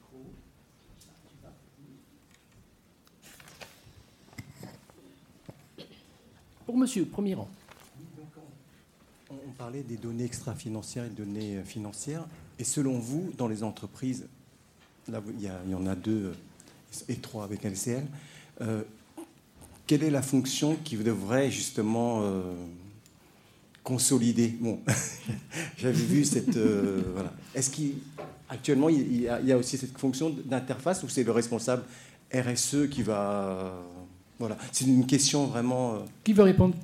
[6.70, 7.50] Pour monsieur, premier rang.
[9.32, 12.24] On parlait des données extra-financières et données financières.
[12.60, 14.28] Et selon vous, dans les entreprises,
[15.08, 16.32] là, il y, en a deux
[17.08, 18.06] étroit avec LCL.
[18.62, 18.84] Euh,
[19.88, 22.54] quelle est la fonction qui devrait justement euh,
[23.84, 24.60] consolider?
[25.80, 26.56] J'avais vu cette.
[26.56, 27.02] Euh.
[27.56, 31.82] Est-ce qu'actuellement, il, y a aussi cette fonction d'interface ou c'est le responsable
[32.32, 33.74] RSE qui va.
[34.40, 36.00] Voilà, c'est une question vraiment.
[36.24, 36.76] Qui veut répondre?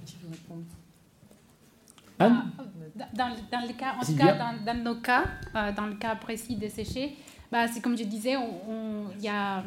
[2.19, 2.51] Anne?
[2.95, 5.25] Dans, dans, le cas, en tout cas, dans, dans, nos cas,
[5.75, 7.17] dans le cas précis des séchés,
[7.51, 8.35] bah, c'est comme je disais,
[9.17, 9.63] il y a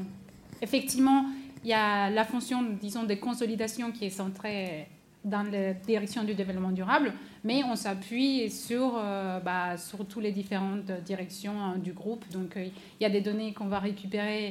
[0.61, 1.27] effectivement,
[1.65, 4.89] il y a la fonction, disons, de consolidation qui est centrée
[5.25, 7.13] dans la direction du développement durable,
[7.45, 12.25] mais on s'appuie sur, euh, bah, sur toutes les différentes directions hein, du groupe.
[12.31, 12.67] Donc, euh,
[13.01, 14.51] il y a des données qu'on va récupérer euh,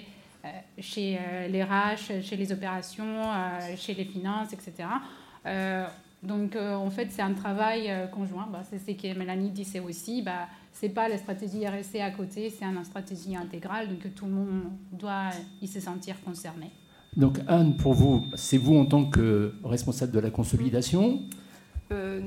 [0.80, 1.20] chez
[1.50, 3.24] les RH, chez les opérations,
[3.76, 4.88] chez les finances, etc.
[6.24, 8.48] donc, en fait, c'est un travail conjoint.
[8.52, 10.22] Bah, c'est ce que Mélanie disait aussi.
[10.22, 10.48] Bah,
[10.80, 14.64] c'est pas la stratégie RSC à côté, c'est une stratégie intégrale, donc tout le monde
[14.92, 15.32] doit
[15.62, 16.72] y se sentir concerné.
[17.16, 21.22] Donc Anne, pour vous, c'est vous en tant que responsable de la consolidation?
[21.92, 22.22] Euh,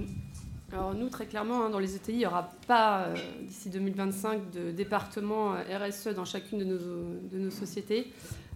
[0.72, 4.50] Alors nous, très clairement, hein, dans les ETI, il n'y aura pas, euh, d'ici 2025,
[4.52, 8.12] de département euh, RSE dans chacune de nos, de nos sociétés.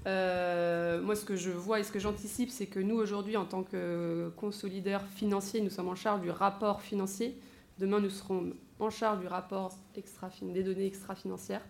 [0.06, 3.64] moi, ce que je vois et ce que j'anticipe, c'est que nous, aujourd'hui, en tant
[3.64, 7.36] que consolideurs financiers, nous sommes en charge du rapport financier.
[7.78, 11.62] Demain, nous serons en charge du rapport extra des données extra-financières.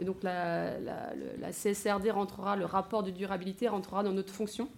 [0.00, 0.72] Et donc la,
[1.52, 4.68] CSRD rentrera, le rapport de durabilité rentrera dans notre fonction.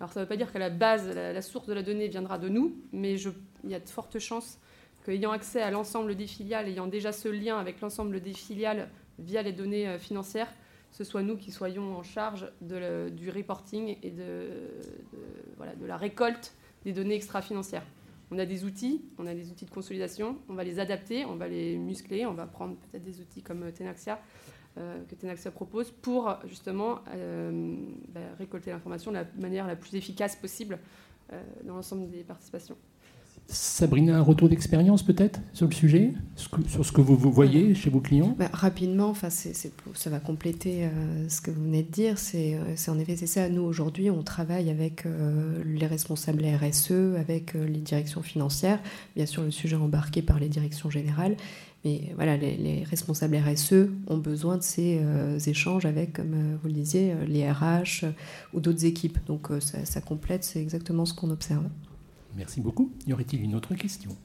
[0.00, 2.38] Alors ça ne veut pas dire que la base, la, source de la donnée viendra
[2.38, 4.58] de nous, mais il y a de fortes chances
[5.04, 8.88] qu'ayant accès à l'ensemble des filiales, ayant déjà ce lien avec l'ensemble des filiales
[9.18, 10.52] via les données euh, financières,
[10.90, 14.70] ce soit nous qui soyons en charge du reporting et de,
[15.84, 17.82] la récolte des données extra-financières.
[18.30, 21.34] On a des outils, on a des outils de consolidation, on va les adapter, on
[21.34, 24.20] va les muscler, on va prendre peut-être des outils comme Tenaxia,
[24.76, 27.76] euh, que Tenaxia propose pour justement euh,
[28.08, 30.78] bah, récolter l'information de la manière la plus efficace possible
[31.32, 32.76] euh, dans l'ensemble des participations.
[33.46, 38.00] Sabrina, un retour d'expérience peut-être sur le sujet, sur ce que vous, voyez chez vos
[38.00, 38.34] clients?
[38.38, 42.18] bah, Rapidement, enfin, ça va compléter euh, ce que vous venez de dire.
[42.18, 43.48] C'est euh, en effet c'est ça.
[43.50, 48.80] Nous, aujourd'hui, on travaille avec euh, les responsables RSE, avec les directions financières,
[49.14, 51.36] bien sûr le sujet embarqué par les directions générales.
[51.84, 55.02] Mais voilà, les, responsables RSE ont besoin de ces
[55.46, 58.06] échanges avec, comme vous le disiez, les RH
[58.54, 59.18] ou d'autres équipes.
[59.26, 61.64] Donc ça, ça complète, c'est exactement ce qu'on observe.
[62.36, 62.90] Merci beaucoup.
[63.06, 64.16] Y aurait-il une autre question?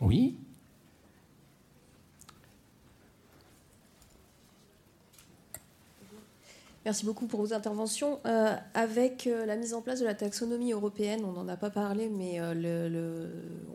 [0.00, 0.36] Oui
[6.86, 8.20] Merci beaucoup pour vos interventions.
[8.26, 11.68] Euh, avec euh, la mise en place de la taxonomie européenne, on n'en a pas
[11.68, 13.26] parlé, mais euh,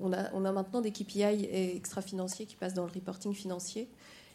[0.02, 3.90] on, a, on, a, maintenant des KPI extra-financiers qui passent dans le reporting financier.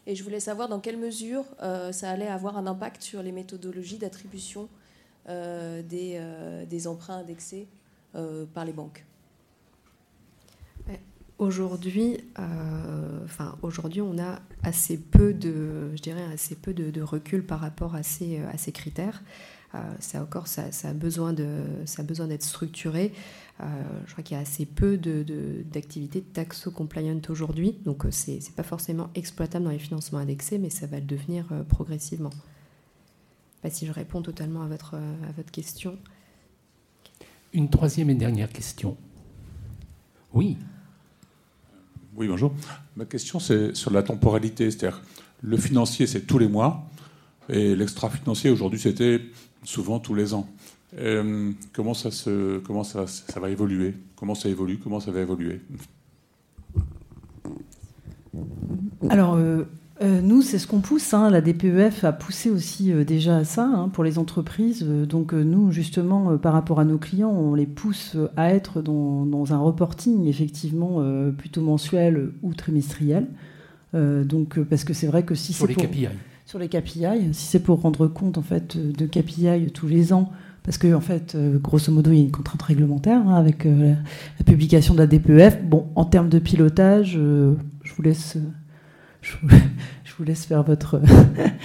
[0.06, 3.98] Et je voulais savoir dans quelle mesure ça allait avoir un impact sur les méthodologies
[3.98, 4.68] d'attribution
[5.28, 7.66] des, euh, des, emprunts indexés
[8.14, 9.04] euh, par les banques
[11.38, 12.16] Aujourd'hui,
[13.26, 18.02] enfin on a assez peu de, je dirais assez peu de, recul par rapport à
[18.02, 18.40] ces,
[18.72, 19.22] critères.
[20.00, 23.12] ça encore, ça, a besoin d'être structuré.
[23.60, 28.62] je crois qu'il y a assez peu d'activités de, taxo-compliant aujourd'hui, donc ce n'est pas
[28.62, 32.30] forcément exploitable dans les financements indexés, mais ça va le devenir progressivement.
[33.66, 35.98] Pas si je réponds totalement à votre, à votre question.
[37.52, 38.96] Une troisième et dernière question.
[40.32, 40.56] Oui.
[42.14, 42.54] Oui, bonjour.
[42.94, 44.70] Ma question, c'est sur la temporalité.
[44.70, 45.02] C'est-à-dire,
[45.42, 46.88] le financier, c'est tous les mois,
[47.48, 49.20] et l'extra-financier, aujourd'hui, c'était
[49.64, 50.48] souvent tous les ans.
[50.98, 53.96] Euh, comment ça, se, comment ça, ça va évoluer?
[54.14, 54.78] Comment ça évolue?
[54.78, 55.60] Comment ça va évoluer?
[59.10, 59.64] Alors, euh,
[60.02, 61.14] euh, nous, c'est ce qu'on pousse.
[61.14, 61.30] Hein.
[61.30, 64.84] La DPEF a poussé aussi euh, déjà à ça hein, pour les entreprises.
[64.86, 69.52] Euh, donc nous, justement, par rapport à nos clients, on les pousse à être dans,
[69.52, 71.00] un reporting effectivement
[71.38, 73.28] plutôt mensuel ou trimestriel.
[73.94, 76.08] donc parce que c'est vrai que si c'est pour les KPI.
[76.44, 80.32] sur les KPI, si c'est pour rendre compte en fait de KPI tous les ans,
[80.64, 83.94] parce que en fait, grosso modo, il y a une contrainte réglementaire hein, avec la,
[84.44, 85.62] publication de la DPEF.
[85.62, 88.36] Bon, en termes de pilotage, je vous laisse
[90.04, 91.00] je vous, laisse faire votre.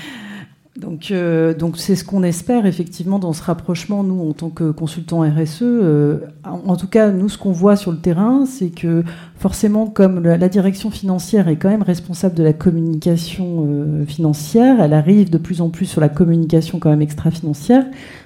[0.77, 4.71] donc, euh, donc c'est ce qu'on espère effectivement dans ce rapprochement, nous, en tant que
[4.71, 5.61] consultants RSE.
[5.61, 9.03] Euh, en, tout cas, nous, ce qu'on voit sur le terrain, c'est que
[9.37, 14.93] forcément, comme la, direction financière est quand même responsable de la communication euh, financière, elle
[14.93, 17.85] arrive de plus en plus sur la communication quand même extra-financière.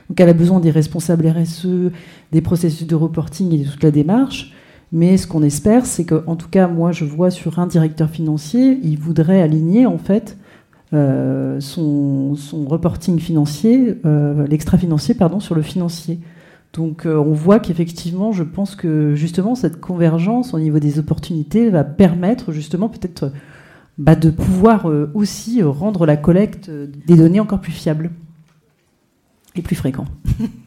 [0.09, 1.91] Donc, elle a besoin des responsables RSE,
[2.31, 4.53] des processus de reporting et de toute la démarche.
[4.95, 8.09] Mais ce qu'on espère, c'est que, en tout cas, moi, je vois sur un directeur
[8.09, 10.37] financier, il voudrait aligner en fait
[10.93, 16.19] euh, son, reporting financier, euh, l'extra-financier, pardon, sur le financier.
[16.71, 21.69] Donc, euh, on voit qu'effectivement, je pense que justement cette convergence au niveau des opportunités
[21.69, 23.33] va permettre justement peut-être
[23.97, 28.11] bah, de pouvoir aussi rendre la collecte des données encore plus fiables
[29.57, 30.07] et plus fréquents.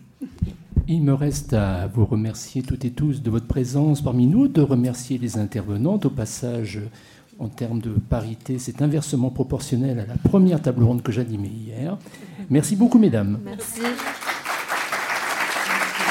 [0.91, 4.63] Il me reste à vous remercier toutes et tous de votre présence parmi nous, de
[4.63, 6.07] remercier les intervenantes.
[6.07, 6.81] Au passage,
[7.39, 11.99] en termes de parité, c'est inversement proportionnel à la première table ronde que j'animais hier.
[12.49, 13.39] Merci beaucoup, mesdames.
[13.45, 13.83] Merci.